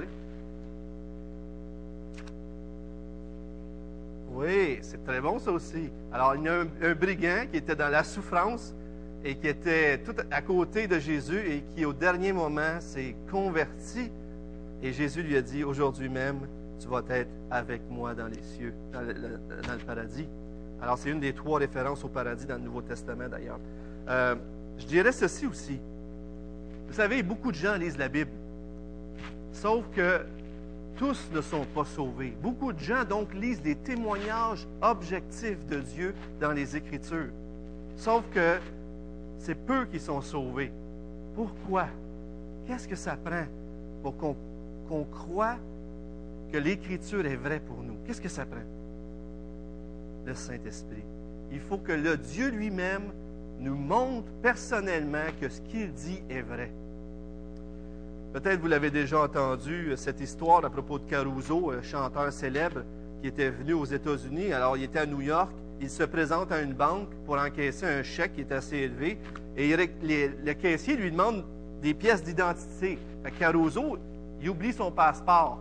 [4.31, 5.89] Oui, c'est très bon ça aussi.
[6.13, 8.73] Alors, il y a un, brigand qui était dans la souffrance
[9.23, 14.11] et qui était tout à côté de Jésus et qui, au dernier moment, s'est converti.
[14.81, 16.39] Et Jésus lui a dit, aujourd'hui même,
[16.79, 19.39] tu vas être avec moi dans les cieux, dans le,
[19.85, 20.27] paradis.
[20.81, 23.59] Alors, c'est une des trois références au paradis dans le Nouveau Testament, d'ailleurs.
[24.07, 24.35] Euh,
[24.77, 25.79] je dirais ceci aussi.
[26.87, 28.31] Vous savez, beaucoup de gens lisent la Bible.
[29.51, 30.21] Sauf que
[30.97, 32.33] tous ne sont pas sauvés.
[32.41, 37.31] Beaucoup de gens, donc, lisent des témoignages objectifs de Dieu dans les Écritures.
[37.97, 38.57] Sauf que
[39.39, 40.71] c'est peu qui sont sauvés.
[41.35, 41.87] Pourquoi?
[42.67, 43.45] Qu'est-ce que ça prend
[44.03, 45.57] pour qu'on croit
[46.51, 47.95] que l'Écriture est vraie pour nous?
[48.05, 48.59] Qu'est-ce que ça prend?
[50.25, 51.03] Le Saint-Esprit.
[51.51, 53.11] Il faut que le Dieu lui-même
[53.59, 56.71] nous montre personnellement que ce qu'il dit est vrai.
[58.33, 62.83] Peut-être vous l'avez déjà entendu, euh, cette histoire à propos de Caruso, un chanteur célèbre
[63.21, 64.53] qui était venu aux États-Unis.
[64.53, 65.51] Alors, il était à New York.
[65.81, 69.17] Il se présente à une banque pour encaisser un chèque qui est assez élevé.
[69.55, 71.45] Et le caissier lui demande
[71.81, 72.99] des pièces d'identité.
[73.39, 73.97] Caruso,
[74.41, 75.59] il oublie son passeport.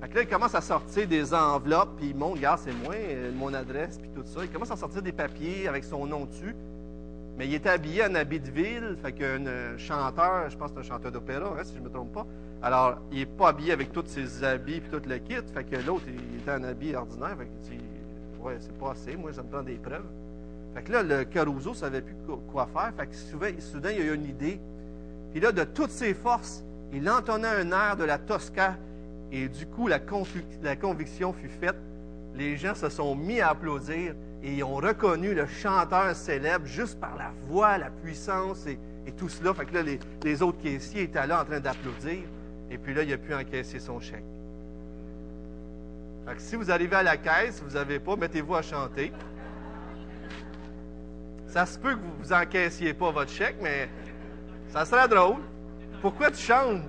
[0.00, 2.94] Fait que là, il commence à sortir des enveloppes, puis il montre, regarde, c'est moi,
[2.94, 4.40] euh, mon adresse, puis tout ça.
[4.42, 6.54] Il commence à sortir des papiers avec son nom dessus.
[7.38, 10.86] Mais il était habillé en habit de ville, fait qu'un chanteur, je pense que c'est
[10.86, 12.26] un chanteur d'opéra, hein, si je ne me trompe pas.
[12.62, 15.76] Alors, il n'est pas habillé avec tous ses habits et tout le kit, fait que
[15.76, 17.95] l'autre, il était en habit ordinaire, fait que
[18.58, 20.06] c'est pas assez, moi, ça me des preuves.
[20.74, 22.14] Fait que là, le Caruso ne savait plus
[22.50, 24.60] quoi faire, fait que soudain, soudain, il a eu une idée.
[25.32, 28.76] Puis là, de toutes ses forces, il entonnait un air de la Tosca,
[29.32, 29.98] et du coup, la,
[30.62, 31.76] la conviction fut faite.
[32.34, 37.00] Les gens se sont mis à applaudir et ils ont reconnu le chanteur célèbre juste
[37.00, 38.78] par la voix, la puissance et,
[39.16, 39.54] tout cela.
[39.54, 39.82] Fait que là,
[40.24, 42.20] les, autres caissiers étaient là en train d'applaudir.
[42.70, 44.24] Et puis là, il a pu encaisser son chèque.
[46.38, 49.12] Si vous arrivez à la caisse, vous n'avez pas, mettez-vous à chanter.
[51.46, 53.88] Ça se peut que vous n'encaissiez pas votre chèque, mais
[54.68, 55.40] ça serait drôle.
[56.02, 56.82] Pourquoi tu chantes?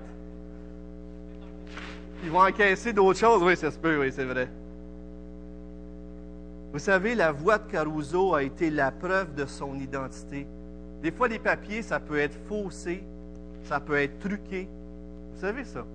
[2.23, 3.41] Ils vont encaisser d'autres choses.
[3.43, 4.49] Oui, ça se peut, oui, c'est vrai.
[6.73, 10.45] Vous savez, la voix de Caruso a été la preuve de son identité.
[11.01, 13.03] Des fois, les papiers, ça peut être faussé,
[13.63, 14.67] ça peut être truqué.
[15.33, 15.85] Vous savez ça?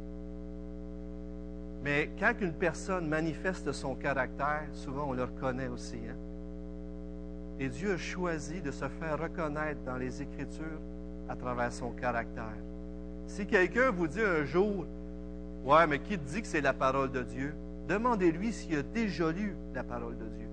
[1.83, 5.99] Mais quand une personne manifeste son caractère, souvent on le reconnaît aussi.
[6.09, 6.17] Hein?
[7.59, 10.81] Et Dieu a choisi de se faire reconnaître dans les Écritures
[11.29, 12.57] à travers son caractère.
[13.27, 14.87] Si quelqu'un vous dit un jour,
[15.65, 17.55] Ouais, mais qui dit que c'est la parole de Dieu?
[17.89, 20.49] Demandez-lui s'il a déjà lu la parole de Dieu.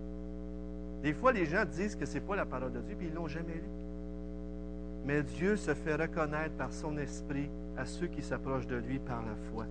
[1.01, 3.11] Des fois, les gens disent que ce n'est pas la parole de Dieu, puis ils
[3.11, 3.69] ne l'ont jamais lu.
[5.05, 9.21] Mais Dieu se fait reconnaître par son esprit à ceux qui s'approchent de lui par
[9.23, 9.65] la foi.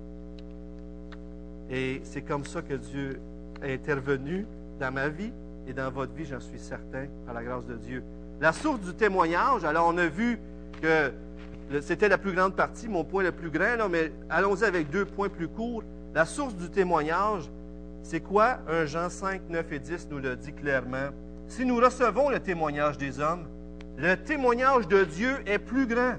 [1.71, 3.21] Et c'est comme ça que Dieu
[3.63, 4.47] est intervenu
[4.81, 5.33] dans ma vie
[5.67, 8.03] et dans votre vie, j'en suis certain, par la grâce de Dieu.
[8.41, 10.39] La source du témoignage, alors on a vu
[10.81, 11.13] que
[11.83, 15.29] c'était la plus grande partie, mon point le plus grand, mais allons-y avec deux points
[15.29, 15.83] plus courts.
[16.15, 17.51] La source du témoignage,
[18.03, 18.61] c'est quoi?
[18.69, 21.11] 1 Jean 5, 9 et 10 nous le dit clairement.
[21.49, 23.47] Si nous recevons le témoignage des hommes,
[23.99, 26.15] le témoignage de Dieu est plus grand.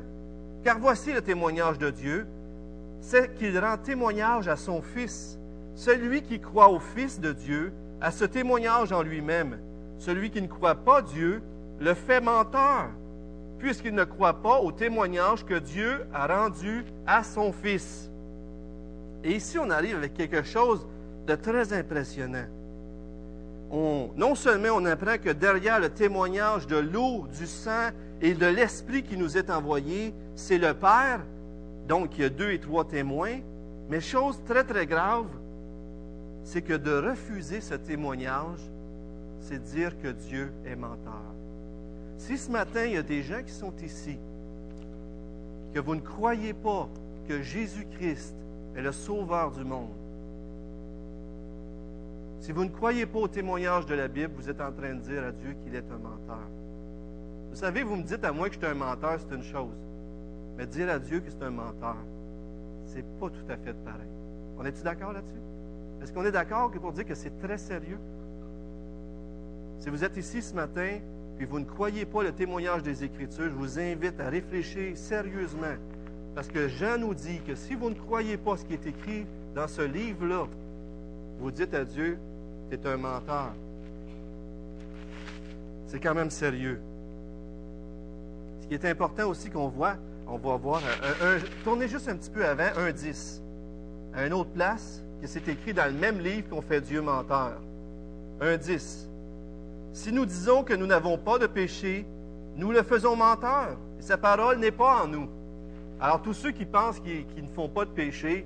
[0.64, 2.28] Car voici le témoignage de Dieu,
[3.02, 5.39] c'est qu'il rend témoignage à son Fils.
[5.80, 9.60] Celui qui croit au Fils de Dieu a ce témoignage en lui-même.
[9.98, 11.42] Celui qui ne croit pas Dieu
[11.80, 12.90] le fait menteur,
[13.60, 18.12] puisqu'il ne croit pas au témoignage que Dieu a rendu à son Fils.
[19.24, 20.86] Et ici, on arrive avec quelque chose
[21.26, 22.48] de très impressionnant.
[23.72, 28.48] On, non seulement on apprend que derrière le témoignage de l'eau, du sang et de
[28.48, 31.22] l'Esprit qui nous est envoyé, c'est le Père,
[31.88, 33.38] donc il y a deux et trois témoins,
[33.90, 35.26] mais chose très très grave,
[36.44, 38.60] c'est que de refuser ce témoignage,
[39.42, 41.22] c'est dire que Dieu est menteur.
[42.18, 44.18] Si ce matin, il y a des gens qui sont ici,
[45.74, 46.90] que vous ne croyez pas
[47.28, 48.36] que Jésus-Christ
[48.76, 49.90] est le sauveur du monde,
[52.40, 55.02] si vous ne croyez pas au témoignage de la Bible, vous êtes en train de
[55.02, 56.48] dire à Dieu qu'il est un menteur.
[57.50, 59.76] Vous savez, vous me dites à moi que je suis un menteur, c'est une chose.
[60.58, 61.98] Mais dire à Dieu que c'est un menteur,
[62.86, 64.10] c'est pas tout à fait pareil.
[64.58, 65.49] On est-tu d'accord là-dessus?
[66.02, 68.00] Est-ce qu'on est d'accord pour dire que c'est très sérieux?
[69.80, 71.00] Si vous êtes ici ce matin
[71.38, 75.76] puis vous ne croyez pas le témoignage des Écritures, je vous invite à réfléchir sérieusement.
[76.36, 79.26] Parce que Jean nous dit que si vous ne croyez pas ce qui est écrit
[79.56, 80.48] dans ce livre-là,
[81.40, 82.18] vous dites à Dieu,
[82.70, 83.54] tu es un menteur.
[85.88, 86.82] C'est quand même sérieux.
[88.62, 89.96] Ce qui est important aussi qu'on voit,
[90.28, 90.82] on va voir,
[91.64, 93.42] tournez juste un petit peu avant, un 10.
[94.14, 97.60] À une autre place, que c'est écrit dans le même livre qu'on fait Dieu menteur.
[98.42, 99.10] Un 10.
[99.94, 102.06] Si nous disons que nous n'avons pas de péché,
[102.56, 103.78] nous le faisons menteur.
[104.00, 105.30] Et sa parole n'est pas en nous.
[106.00, 108.46] Alors tous ceux qui pensent qu'ils ne font pas de péché,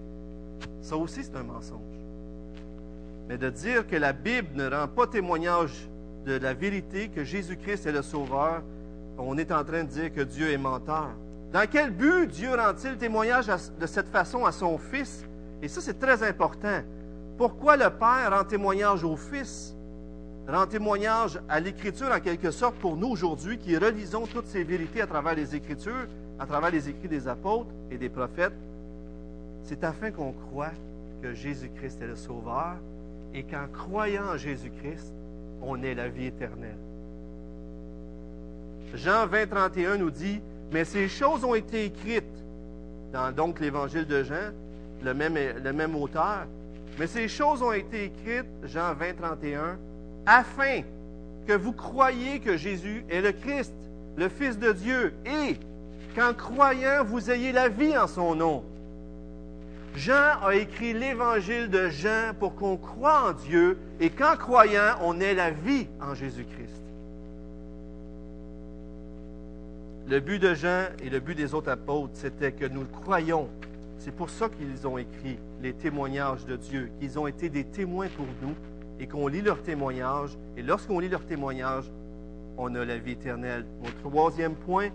[0.81, 1.79] ça aussi c'est un mensonge.
[3.27, 5.87] Mais de dire que la Bible ne rend pas témoignage
[6.25, 8.63] de la vérité, que Jésus-Christ est le Sauveur,
[9.17, 11.09] on est en train de dire que Dieu est menteur.
[11.51, 13.45] Dans quel but Dieu rend-il témoignage
[13.79, 15.25] de cette façon à son Fils?
[15.63, 16.81] Et ça, c'est très important.
[17.37, 19.73] Pourquoi le Père rend témoignage au Fils?
[20.45, 25.01] rend témoignage à l'Écriture en quelque sorte pour nous aujourd'hui qui relisons toutes ces vérités
[25.01, 26.05] à travers les Écritures,
[26.37, 28.51] à travers les écrits des apôtres et des prophètes?
[29.63, 30.73] C'est afin qu'on croit
[31.21, 32.75] que Jésus-Christ est le Sauveur
[33.33, 35.13] et qu'en croyant en Jésus-Christ,
[35.61, 36.75] on ait la vie éternelle.
[38.93, 40.41] Jean 20, 31 nous dit,
[40.73, 42.25] mais ces choses ont été écrites
[43.13, 44.51] dans donc l'Évangile de Jean,
[45.03, 46.45] le même, auteur,
[46.97, 49.77] mais ces choses ont été écrites, Jean 20, 31,
[50.25, 50.81] afin
[51.47, 53.73] que vous croyiez que Jésus est le Christ,
[54.15, 55.57] le Fils de Dieu, et
[56.15, 58.63] qu'en croyant, vous ayez la vie en son nom.
[59.95, 65.19] Jean a écrit l'évangile de Jean pour qu'on croie en Dieu et qu'en croyant, on
[65.19, 66.81] ait la vie en Jésus-Christ.
[70.07, 73.49] Le but de Jean et le but des autres apôtres, c'était que nous croyons.
[74.03, 78.09] C'est pour ça qu'ils ont écrit les témoignages de Dieu, qu'ils ont été des témoins
[78.09, 78.53] pour nous
[78.99, 80.37] et qu'on lit leur témoignage.
[80.57, 81.89] Et lorsqu'on lit leur témoignage,
[82.57, 83.65] on a la vie éternelle.
[83.81, 84.89] Mon troisième point,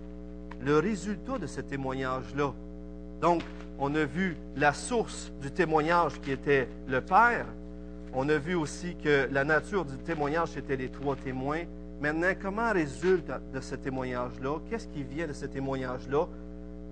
[0.61, 2.53] le résultat de ce témoignage-là.
[3.23, 3.40] Donc,
[3.79, 7.47] on a vu la source du témoignage qui était le Père.
[8.12, 11.62] On a vu aussi que la nature du témoignage, c'était les trois témoins.
[12.03, 14.59] Maintenant, comment résulte de ce témoignage-là?
[14.68, 16.27] Qu'est-ce qui vient de ce témoignage-là?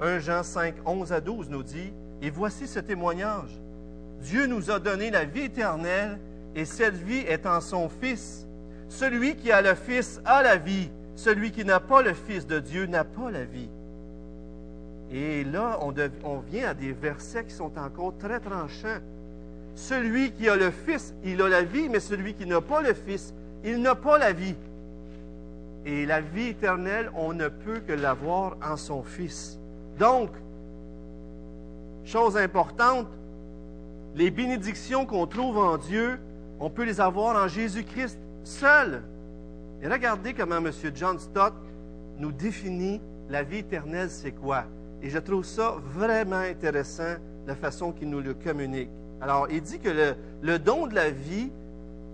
[0.00, 3.60] 1 Jean 5, 11 à 12 nous dit, Et voici ce témoignage.
[4.20, 6.18] Dieu nous a donné la vie éternelle
[6.54, 8.46] et cette vie est en son Fils.
[8.88, 10.90] Celui qui a le Fils a la vie.
[11.14, 13.68] Celui qui n'a pas le Fils de Dieu n'a pas la vie.
[15.12, 19.00] Et là, on, vient à des versets qui sont encore très tranchants.
[19.74, 22.94] Celui qui a le Fils, il a la vie, mais celui qui n'a pas le
[22.94, 24.56] Fils, il n'a pas la vie.
[25.84, 29.58] Et la vie éternelle, on ne peut que l'avoir en son Fils.
[29.98, 30.30] Donc,
[32.06, 33.08] chose importante,
[34.14, 36.18] les bénédictions qu'on trouve en Dieu,
[36.60, 39.02] on peut les avoir en Jésus-Christ seul.
[39.82, 40.70] Et regardez comment M.
[40.94, 41.52] John Stott
[42.18, 44.64] nous définit la vie éternelle, c'est quoi.
[45.02, 47.16] Et je trouve ça vraiment intéressant,
[47.46, 48.88] la façon qu'il nous le communique.
[49.20, 51.50] Alors, il dit que le, le don de la vie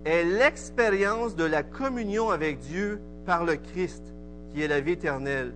[0.04, 4.02] est l'expérience de la communion avec Dieu par le Christ,
[4.52, 5.52] qui est la vie éternelle.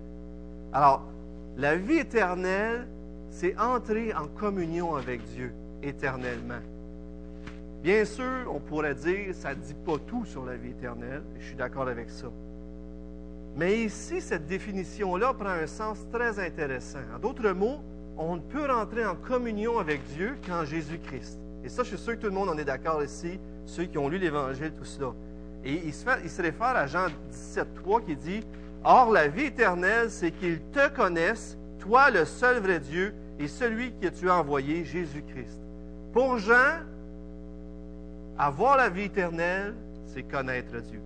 [0.73, 1.03] Alors,
[1.57, 2.87] la vie éternelle,
[3.37, 6.63] c'est entrer en communion avec Dieu éternellement.
[7.83, 11.41] Bien sûr, on pourrait dire, ça ne dit pas tout sur la vie éternelle, et
[11.43, 12.29] je suis d'accord avec ça.
[13.55, 17.01] Mais ici, cette définition-là prend un sens très intéressant.
[17.15, 17.83] En d'autres mots,
[18.17, 21.39] on peut rentrer en communion avec Dieu qu'en Jésus-Christ.
[21.63, 23.99] Et ça, je suis sûr que tout le monde en est d'accord ici, ceux qui
[23.99, 25.13] ont lu l'Évangile, tout cela.
[25.63, 28.41] Et il se, il se réfère à Jean 17, 3 qui dit
[28.83, 33.93] Or, la vie éternelle, c'est qu'ils te connaissent, toi le seul vrai Dieu, et celui
[33.93, 35.61] que tu as envoyé, Jésus-Christ.
[36.13, 36.81] Pour Jean,
[38.39, 39.75] avoir la vie éternelle,
[40.07, 41.01] c'est connaître Dieu.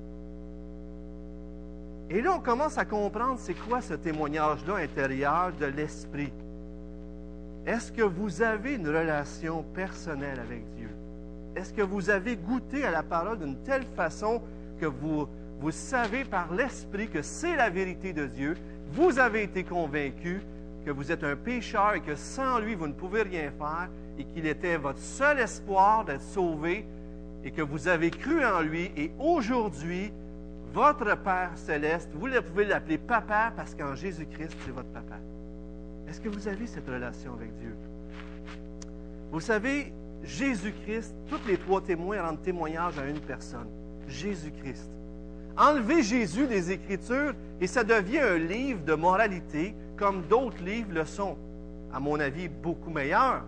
[2.11, 6.33] Et là, on commence à comprendre c'est quoi ce témoignage-là intérieur de l'Esprit.
[7.67, 10.91] Est-ce que vous avez une relation personnelle avec Dieu?
[11.55, 14.41] Est-ce que vous avez goûté à la parole d'une telle façon
[14.81, 15.29] que vous,
[15.61, 18.57] vous savez par l'Esprit que c'est la vérité de Dieu?
[18.93, 20.43] Vous avez été convaincu
[20.85, 23.89] que vous êtes un pécheur et que sans lui, vous ne pouvez rien faire
[24.19, 26.87] et qu'il était votre seul espoir d'être sauvé
[27.45, 30.13] et que vous avez cru en lui et aujourd'hui,
[30.73, 35.17] votre Père céleste, vous pouvez l'appeler papa parce qu'en Jésus-Christ, c'est votre papa.
[36.09, 37.75] Est-ce que vous avez cette relation avec Dieu?
[39.33, 43.69] Vous savez, Jésus-Christ, tous les trois témoins rendent témoignage à une personne,
[44.07, 44.91] Jésus-Christ.
[45.57, 51.05] Enlevez Jésus des Écritures et ça devient un livre de moralité comme d'autres livres le
[51.05, 51.37] sont.
[51.93, 53.43] À mon avis, beaucoup meilleur.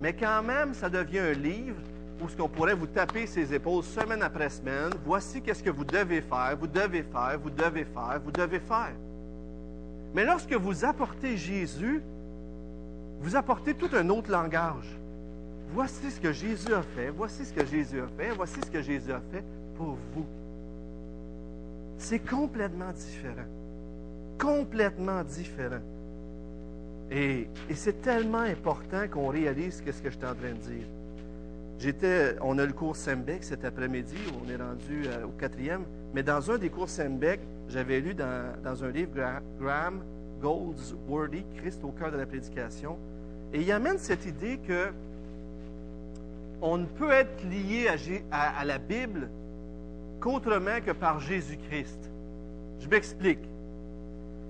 [0.00, 1.76] Mais quand même, ça devient un livre
[2.20, 4.90] où ce pourrait vous taper ses épaules semaine après semaine.
[5.04, 8.92] Voici qu'est-ce que vous devez faire, vous devez faire, vous devez faire, vous devez faire.
[10.14, 12.02] Mais lorsque vous apportez Jésus,
[13.20, 14.98] vous apportez tout un autre langage.
[15.72, 18.82] Voici ce que Jésus a fait, voici ce que Jésus a fait, voici ce que
[18.82, 19.44] Jésus a fait
[19.76, 20.26] pour vous.
[21.98, 23.46] C'est complètement différent.
[24.38, 25.80] Complètement différent.
[27.10, 30.86] Et, c'est tellement important qu'on réalise ce que je suis en train de dire.
[31.78, 36.22] J'étais, on a le cours Sembec cet après-midi, on est rendu euh, au quatrième, mais
[36.22, 39.10] dans un des cours Sembec, j'avais lu dans, un livre
[39.60, 40.00] Graham
[40.40, 42.96] Goldsworthy, Christ au cœur de la prédication,
[43.52, 44.88] et il amène cette idée que
[46.62, 47.88] on ne peut être lié
[48.30, 49.28] à, à la Bible
[50.20, 52.10] qu'autrement que par Jésus-Christ.
[52.80, 53.40] Je m'explique.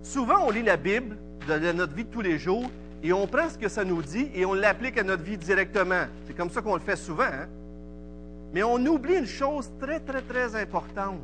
[0.02, 1.16] Souvent, on lit la Bible
[1.48, 2.70] de notre vie de tous les jours
[3.02, 6.04] et on prend ce que ça nous dit et on l'applique à notre vie directement.
[6.26, 7.24] C'est comme ça qu'on le fait souvent.
[7.24, 7.46] Hein?
[8.52, 11.20] Mais on oublie une chose très, très, très importante.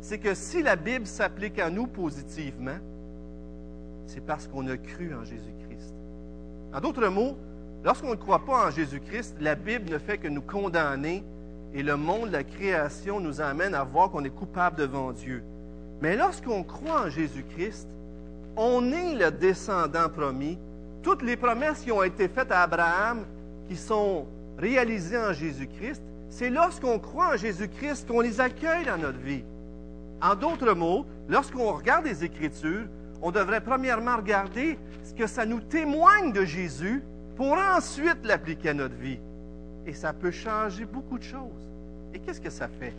[0.00, 2.78] C'est que si la Bible s'applique à nous positivement,
[4.06, 5.94] c'est parce qu'on a cru en Jésus-Christ.
[6.72, 7.36] En d'autres mots,
[7.84, 11.22] lorsqu'on ne croit pas en Jésus-Christ, la Bible ne fait que nous condamner
[11.74, 15.42] et le monde, la création, nous amène à voir qu'on est coupable devant Dieu.
[16.00, 17.88] Mais lorsqu'on croit en Jésus-Christ,
[18.56, 20.58] on est le descendant promis.
[21.02, 23.24] Toutes les promesses qui ont été faites à Abraham,
[23.68, 24.26] qui sont
[24.58, 29.44] réalisées en Jésus-Christ, c'est lorsqu'on croit en Jésus-Christ qu'on les accueille dans notre vie.
[30.20, 32.86] En d'autres mots, lorsqu'on regarde les Écritures,
[33.22, 37.02] on devrait premièrement regarder ce que ça nous témoigne de Jésus
[37.36, 39.18] pour ensuite l'appliquer à notre vie.
[39.88, 41.66] Et ça peut changer beaucoup de choses.
[42.12, 42.92] Et qu'est-ce que ça fait?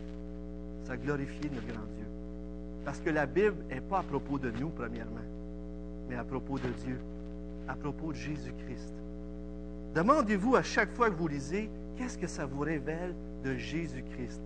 [0.82, 2.06] Ça glorifie notre grand Dieu.
[2.84, 5.20] Parce que la Bible n'est pas à propos de nous, premièrement,
[6.08, 6.98] mais à propos de Dieu,
[7.68, 8.92] à propos de Jésus-Christ.
[9.94, 13.14] Demandez-vous à chaque fois que vous lisez, qu'est-ce que ça vous révèle
[13.44, 14.40] de Jésus-Christ?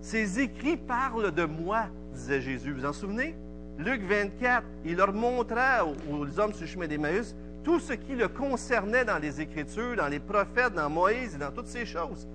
[0.00, 2.72] Ces écrits parlent de moi, disait Jésus.
[2.72, 3.36] Vous vous en souvenez?
[3.78, 8.28] Luc 24, il leur montra aux, hommes sur le chemin d'Emmaüs tout ce qui le
[8.28, 12.26] concernait dans les Écritures, dans les prophètes, dans Moïse et dans toutes ces choses.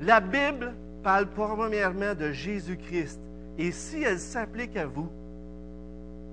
[0.00, 3.20] La Bible parle premièrement de Jésus-Christ.
[3.58, 5.10] Et si elle s'applique à vous,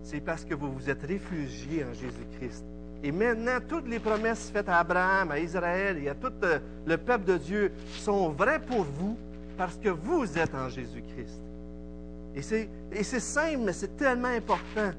[0.04, 2.66] c'est parce que vous vous êtes réfugié en Jésus-Christ.
[3.04, 6.98] Et maintenant, toutes les promesses faites à Abraham, à Israël et à tout euh, le
[6.98, 9.18] peuple de Dieu sont vraies pour vous
[9.58, 11.42] parce que vous êtes en Jésus-Christ.
[12.36, 14.92] Et c'est simple, mais c'est tellement important.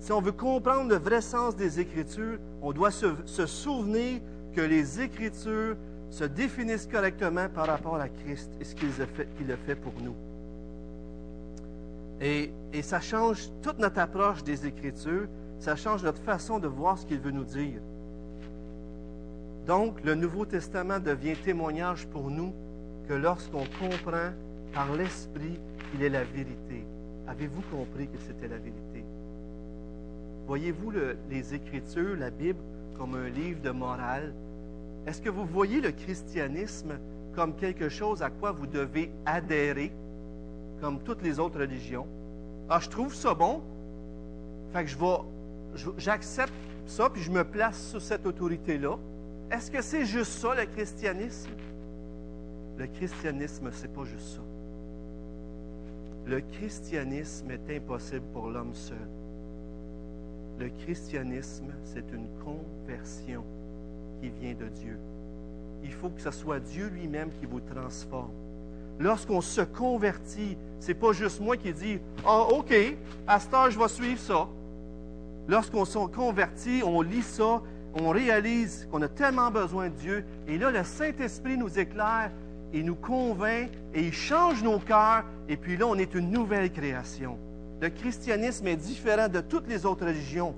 [0.00, 4.20] Si on veut comprendre le vrai sens des Écritures, on doit se, souvenir
[4.54, 5.76] que les Écritures
[6.08, 10.16] se définissent correctement par rapport à Christ et ce qu'il a fait pour nous.
[12.22, 15.28] Et, et, ça change toute notre approche des Écritures,
[15.58, 17.80] ça change notre façon de voir ce qu'il veut nous dire.
[19.66, 22.54] Donc, le Nouveau Testament devient témoignage pour nous
[23.06, 24.32] que lorsqu'on comprend
[24.72, 26.86] par l'Esprit qu'il est la vérité,
[27.28, 29.04] avez-vous compris que c'était la vérité?
[30.50, 30.92] Voyez-vous
[31.30, 32.58] les Écritures, la Bible,
[32.98, 34.34] comme un livre de morale,
[35.06, 36.98] est-ce que vous voyez le christianisme
[37.36, 39.92] comme quelque chose à quoi vous devez adhérer,
[40.80, 42.04] comme toutes les autres religions?
[42.68, 43.62] Ah, je trouve ça bon,
[44.72, 46.52] fait que je j'accepte
[46.84, 48.98] ça, puis je me place sous cette autorité-là.
[49.52, 51.50] Est-ce que c'est juste ça, le christianisme?
[52.76, 54.42] Le christianisme, c'est pas juste ça.
[56.26, 58.98] Le christianisme est impossible pour l'homme seul.
[60.60, 63.42] Le christianisme, c'est une conversion
[64.20, 64.98] qui vient de Dieu.
[65.82, 68.28] Il faut que ce soit Dieu lui-même qui vous transforme.
[68.98, 72.74] Lorsqu'on se convertit, c'est pas juste moi qui dis Ah, OK,
[73.26, 74.48] à ce temps, je vais suivre ça.
[75.48, 77.62] Lorsqu'on se convertit, on lit ça,
[77.94, 80.24] on réalise qu'on a tellement besoin de Dieu.
[80.46, 82.30] Et là, le Saint-Esprit nous éclaire
[82.74, 85.24] et nous convainc et il change nos cœurs.
[85.48, 87.38] Et puis là, on est une nouvelle création.
[87.80, 90.54] Le christianisme est différent de toutes les autres religions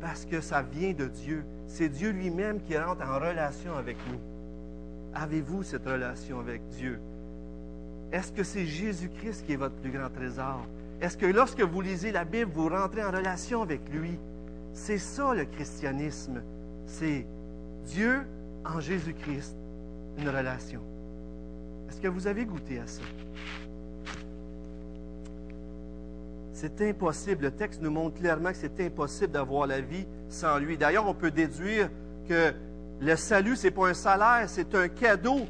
[0.00, 1.44] parce que ça vient de Dieu.
[1.66, 4.18] C'est Dieu lui-même qui rentre en relation avec nous.
[5.14, 7.00] Avez-vous cette relation avec Dieu?
[8.12, 10.66] Est-ce que c'est Jésus-Christ qui est votre plus grand trésor?
[11.00, 14.18] Est-ce que lorsque vous lisez la Bible, vous rentrez en relation avec lui?
[14.74, 16.42] C'est ça le christianisme.
[16.86, 17.26] C'est
[17.86, 18.20] Dieu
[18.64, 19.56] en Jésus-Christ,
[20.18, 20.80] une relation.
[21.88, 23.02] Est-ce que vous avez goûté à ça?
[26.54, 27.46] C'est impossible.
[27.46, 30.78] Le texte nous montre clairement que c'est impossible d'avoir la vie sans lui.
[30.78, 31.90] D'ailleurs, on peut déduire
[32.28, 32.52] que
[33.00, 35.40] le salut, ce n'est pas un salaire, c'est un cadeau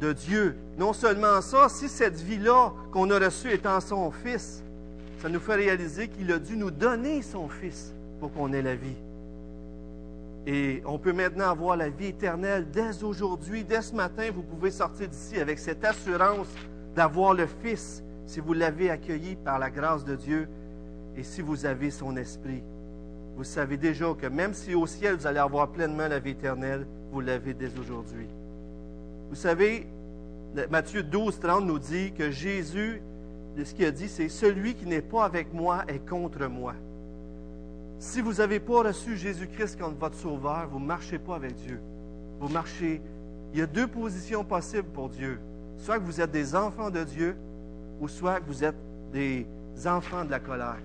[0.00, 0.56] de Dieu.
[0.76, 4.64] Non seulement ça, si cette vie-là qu'on a reçue est en son Fils,
[5.22, 8.74] ça nous fait réaliser qu'il a dû nous donner son Fils pour qu'on ait la
[8.74, 8.96] vie.
[10.48, 14.72] Et on peut maintenant avoir la vie éternelle dès aujourd'hui, dès ce matin, vous pouvez
[14.72, 16.48] sortir d'ici avec cette assurance
[16.96, 20.48] d'avoir le Fils si vous l'avez accueilli par la grâce de Dieu
[21.16, 22.62] et si vous avez son esprit.
[23.36, 26.86] Vous savez déjà que même si au ciel vous allez avoir pleinement la vie éternelle,
[27.10, 28.28] vous l'avez dès aujourd'hui.
[29.30, 29.88] Vous savez,
[30.70, 33.02] Matthieu 12, 30 nous dit que Jésus,
[33.58, 36.74] ce qu'il a dit, c'est Celui qui n'est pas avec moi est contre moi.
[37.98, 41.80] Si vous n'avez pas reçu Jésus-Christ comme votre sauveur, vous ne marchez pas avec Dieu.
[42.38, 43.02] Vous marchez.
[43.52, 45.40] Il y a deux positions possibles pour Dieu.
[45.78, 47.34] Soit que vous êtes des enfants de Dieu,
[48.00, 48.76] ou soit que vous êtes
[49.12, 49.46] des
[49.86, 50.80] enfants de la colère.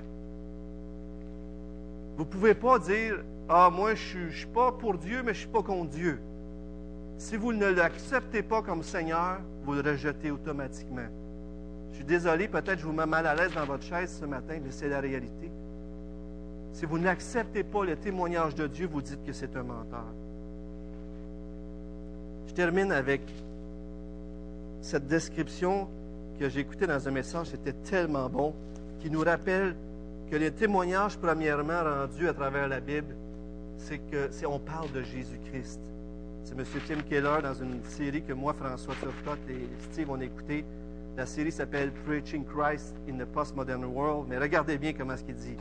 [2.18, 5.40] Vous ne pouvez pas dire Ah, moi, je ne suis pas pour Dieu, mais je
[5.40, 6.20] ne suis pas contre Dieu.
[7.18, 11.08] Si vous ne l'acceptez pas comme Seigneur, vous le rejetez automatiquement.
[11.92, 14.60] Je suis désolé, peut-être je vous mets mal à l'aise dans votre chaise ce matin,
[14.62, 15.50] mais c'est la réalité.
[16.74, 20.04] Si vous n'acceptez pas le témoignage de Dieu, vous dites que c'est un menteur.
[22.48, 23.22] Je termine avec
[24.82, 25.88] cette description
[26.40, 28.54] que j'ai écouté dans un message, c'était tellement bon,
[29.00, 29.76] qui nous rappelle
[30.30, 33.16] que les témoignages, premièrement, rendus à travers la Bible,
[33.78, 35.80] c'est que c'est, on parle de Jésus-Christ.
[36.44, 36.66] C'est M.
[36.88, 40.64] Tim Keller dans une série que moi, François Turcotte et Steve ont écouté.
[41.18, 44.28] La série s'appelle Preaching Christ in the Postmodern World.
[44.30, 45.56] Mais regardez bien comment ce qu'il dit.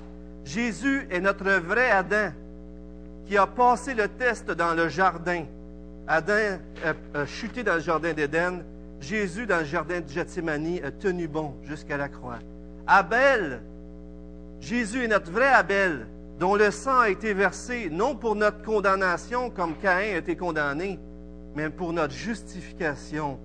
[0.45, 2.33] Jésus est notre vrai Adam
[3.27, 5.45] qui a passé le test dans le jardin.
[6.07, 6.59] Adam
[7.15, 8.63] a chuté dans le jardin d'Éden
[9.05, 12.39] Jésus, dans le jardin de Gethsemane, a tenu bon jusqu'à la croix.
[12.87, 13.61] Abel,
[14.61, 16.07] Jésus est notre vrai Abel,
[16.39, 20.99] dont le sang a été versé non pour notre condamnation, comme Caïn a été condamné,
[21.55, 23.39] mais pour notre justification.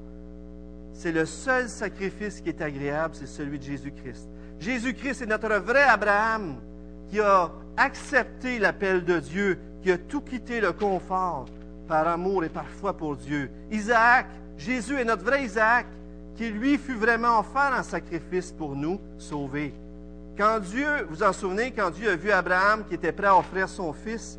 [0.94, 4.30] C'est le seul sacrifice qui est agréable, c'est celui de Jésus-Christ.
[4.60, 6.56] Jésus-Christ est notre vrai Abraham
[7.10, 11.48] qui a accepté l'appel de Dieu, qui a tout quitté le confort
[11.88, 13.50] par amour et par foi pour Dieu.
[13.72, 14.28] Isaac,
[14.60, 15.88] Jésus est notre vrai Isaac,
[16.36, 19.74] qui lui fut vraiment offert en sacrifice pour nous sauver.
[20.38, 23.38] Quand Dieu, vous vous en souvenez, quand Dieu a vu Abraham qui était prêt à
[23.38, 24.38] offrir son fils,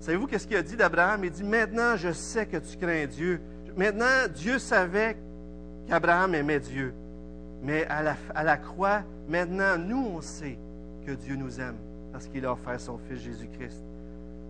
[0.00, 1.24] savez-vous qu'est-ce qu'il a dit d'Abraham?
[1.24, 3.40] Il dit, maintenant je sais que tu crains Dieu.
[3.76, 5.16] Maintenant, Dieu savait
[5.88, 6.92] qu'Abraham aimait Dieu.
[7.62, 10.58] Mais à la croix, maintenant, nous, on sait
[11.06, 11.76] que Dieu nous aime.
[12.12, 13.82] parce qu'il a offert son Fils Jésus-Christ.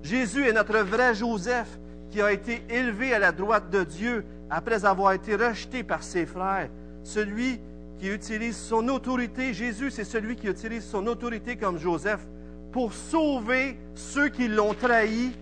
[0.03, 1.68] Jésus est notre vrai Joseph
[2.11, 6.27] qui a été élevé à la droite de Dieu après avoir été rejeté par ses
[6.27, 6.69] frères.
[7.03, 7.61] Celui
[7.99, 12.27] qui utilise son autorité, Jésus, c'est celui qui utilise son autorité comme Joseph
[12.73, 15.33] pour sauver ceux qui l'ont trahi,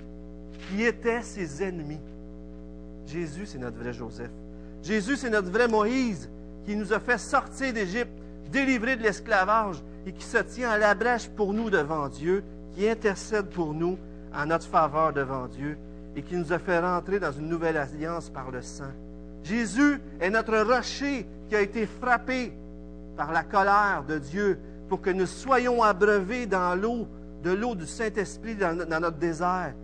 [0.68, 2.00] qui étaient ses ennemis.
[3.06, 4.30] Jésus, c'est notre vrai Joseph.
[4.82, 6.30] Jésus, c'est notre vrai Moïse
[6.66, 8.12] qui nous a fait sortir d'Égypte,
[8.52, 12.44] délivrer de l'esclavage et qui se tient à la brèche pour nous devant Dieu,
[12.74, 13.98] qui intercède pour nous
[14.34, 15.78] en notre faveur devant Dieu
[16.18, 18.90] et qui nous a fait rentrer dans une nouvelle alliance par le sang.
[19.44, 22.52] Jésus est notre rocher qui a été frappé
[23.16, 24.58] par la colère de Dieu
[24.88, 27.06] pour que nous soyons abreuvés dans l'eau,
[27.44, 29.74] de l'eau du Saint-Esprit dans, notre désert.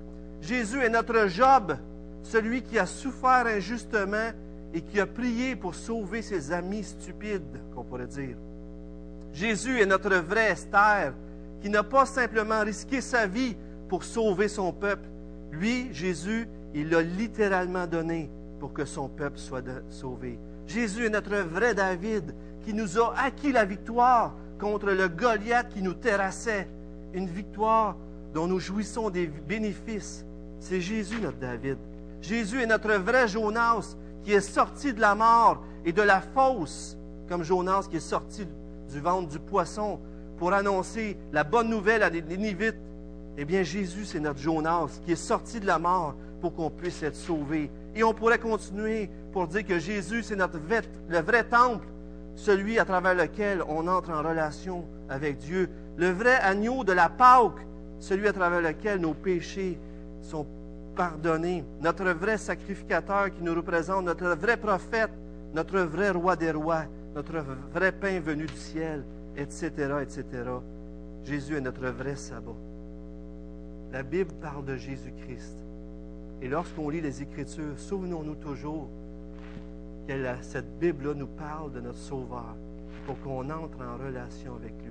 [0.40, 1.76] Jésus est notre Job,
[2.24, 4.32] celui qui a souffert injustement
[4.72, 8.36] et qui a prié pour sauver ses amis stupides, qu'on pourrait dire.
[9.32, 11.12] Jésus est notre vrai Esther,
[11.62, 13.54] qui n'a pas simplement risqué sa vie
[13.88, 15.13] pour sauver son peuple.
[15.58, 20.38] Lui, Jésus, il l'a littéralement donné pour que son peuple soit sauvé.
[20.66, 22.34] Jésus est notre vrai David
[22.64, 26.68] qui nous a acquis la victoire contre le Goliath qui nous terrassait.
[27.12, 27.96] Une victoire
[28.32, 30.24] dont nous jouissons des bénéfices.
[30.58, 31.78] C'est Jésus notre David.
[32.20, 36.96] Jésus est notre vrai Jonas qui est sorti de la mort et de la fosse,
[37.28, 38.46] comme Jonas qui est sorti
[38.90, 40.00] du ventre du poisson
[40.38, 42.74] pour annoncer la bonne nouvelle à des Nivites.
[43.36, 47.02] Eh bien, Jésus, c'est notre Jonas qui est sorti de la mort pour qu'on puisse
[47.02, 47.70] être sauvé.
[47.94, 50.58] Et on pourrait continuer pour dire que Jésus, c'est notre
[51.08, 51.86] le vrai temple,
[52.36, 55.68] celui à travers lequel on entre en relation avec Dieu.
[55.96, 57.66] Le vrai agneau de la Pâque,
[57.98, 59.78] celui à travers lequel nos péchés
[60.22, 60.46] sont
[60.94, 61.64] pardonnés.
[61.80, 65.10] Notre vrai sacrificateur qui nous représente, notre vrai prophète,
[65.54, 69.04] notre vrai roi des rois, notre vrai pain venu du ciel,
[69.36, 69.70] etc.,
[70.02, 70.24] etc.
[71.24, 72.56] Jésus est notre vrai sabbat.
[73.94, 75.54] La Bible parle de Jésus-Christ.
[76.42, 78.88] Et lorsqu'on lit les Écritures, souvenons-nous toujours
[80.08, 82.56] que cette Bible-là nous parle de notre Sauveur
[83.06, 84.90] pour qu'on entre en relation avec lui.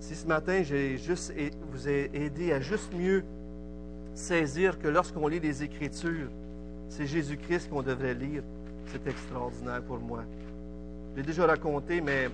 [0.00, 1.34] Si ce matin, j'ai juste
[1.70, 3.22] vous ai aidé à juste mieux
[4.14, 6.30] saisir que lorsqu'on lit les Écritures,
[6.88, 8.44] c'est Jésus-Christ qu'on devrait lire,
[8.86, 10.24] c'est extraordinaire pour moi.
[11.14, 12.30] J'ai déjà raconté, mais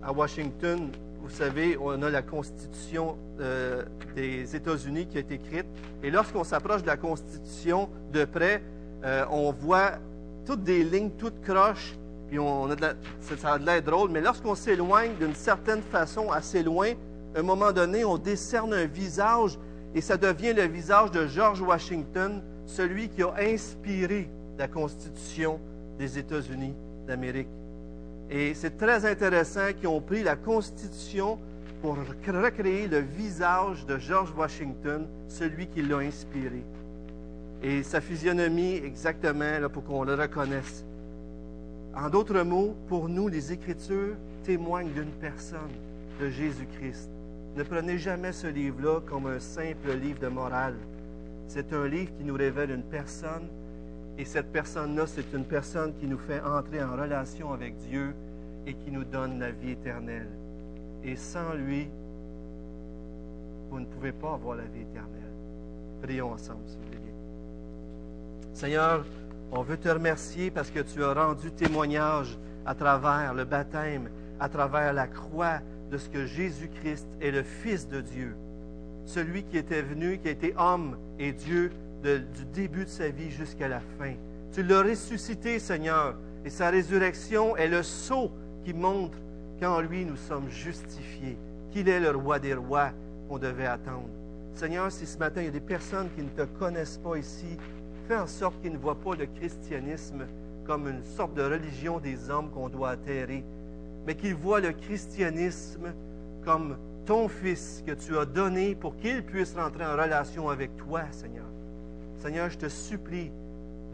[0.00, 0.90] à Washington,
[1.22, 5.66] vous savez, on a la Constitution euh, des États-Unis qui est écrite.
[6.02, 8.62] Et lorsqu'on s'approche de la Constitution de près,
[9.04, 9.92] euh, on voit
[10.46, 11.96] toutes des lignes toutes croches.
[12.28, 14.10] Puis on a de ça a de l'air drôle.
[14.10, 16.92] Mais lorsqu'on s'éloigne d'une certaine façon assez loin,
[17.34, 19.58] à un moment donné, on décerne un visage
[19.94, 25.60] et ça devient le visage de George Washington, celui qui a inspiré la Constitution
[25.98, 26.74] des États-Unis
[27.06, 27.48] d'Amérique.
[28.30, 31.38] Et c'est très intéressant qu'ils ont pris la Constitution
[31.82, 36.62] pour recréer le visage de George Washington, celui qui l'a inspiré.
[37.62, 40.84] Et sa physionomie exactement pour qu'on le reconnaisse.
[41.94, 44.14] En d'autres mots, pour nous, les Écritures
[44.44, 45.72] témoignent d'une personne,
[46.20, 47.10] de Jésus-Christ.
[47.56, 50.76] Ne prenez jamais ce livre-là comme un simple livre de morale.
[51.48, 53.48] C'est un livre qui nous révèle une personne
[54.20, 58.14] et cette personne-là, c'est une personne qui nous fait entrer en relation avec Dieu
[58.66, 60.28] et qui nous donne la vie éternelle.
[61.02, 61.88] Et sans lui,
[63.70, 65.32] vous ne pouvez pas avoir la vie éternelle.
[66.02, 66.98] Prions ensemble, si vous voulez
[68.52, 69.06] Seigneur,
[69.52, 74.50] on veut te remercier parce que tu as rendu témoignage à travers le baptême, à
[74.50, 75.60] travers la croix
[75.90, 78.36] de ce que Jésus-Christ est le Fils de Dieu,
[79.06, 83.30] celui qui était venu, qui a été homme et Dieu du début de sa vie
[83.30, 84.14] jusqu'à la fin.
[84.52, 88.30] Tu l'as ressuscité, Seigneur, et sa résurrection est le sceau
[88.64, 89.18] qui montre
[89.60, 91.36] qu'en lui nous sommes justifiés,
[91.70, 92.90] qu'il est le roi des rois
[93.28, 94.08] qu'on devait attendre.
[94.54, 97.58] Seigneur, si ce matin il y a des personnes qui ne te connaissent pas ici,
[98.08, 100.26] fais en sorte qu'ils ne voient pas le christianisme
[100.66, 103.44] comme une sorte de religion des hommes qu'on doit atterrer,
[104.06, 105.92] mais qu'ils voient le christianisme
[106.44, 106.76] comme
[107.06, 111.49] ton Fils que tu as donné pour qu'il puisse rentrer en relation avec toi, Seigneur.
[112.20, 113.30] Seigneur, je te supplie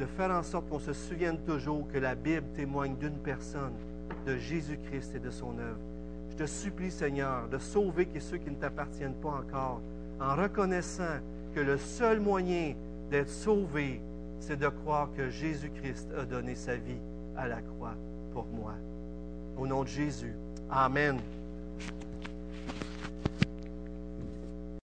[0.00, 3.72] de faire en sorte qu'on se souvienne toujours que la Bible témoigne d'une personne,
[4.26, 5.78] de Jésus-Christ et de son œuvre.
[6.30, 9.80] Je te supplie, Seigneur, de sauver ceux qui ne t'appartiennent pas encore,
[10.20, 11.20] en reconnaissant
[11.54, 12.74] que le seul moyen
[13.10, 14.00] d'être sauvé,
[14.40, 16.98] c'est de croire que Jésus-Christ a donné sa vie
[17.36, 17.94] à la croix
[18.32, 18.74] pour moi.
[19.56, 20.34] Au nom de Jésus.
[20.68, 21.20] Amen.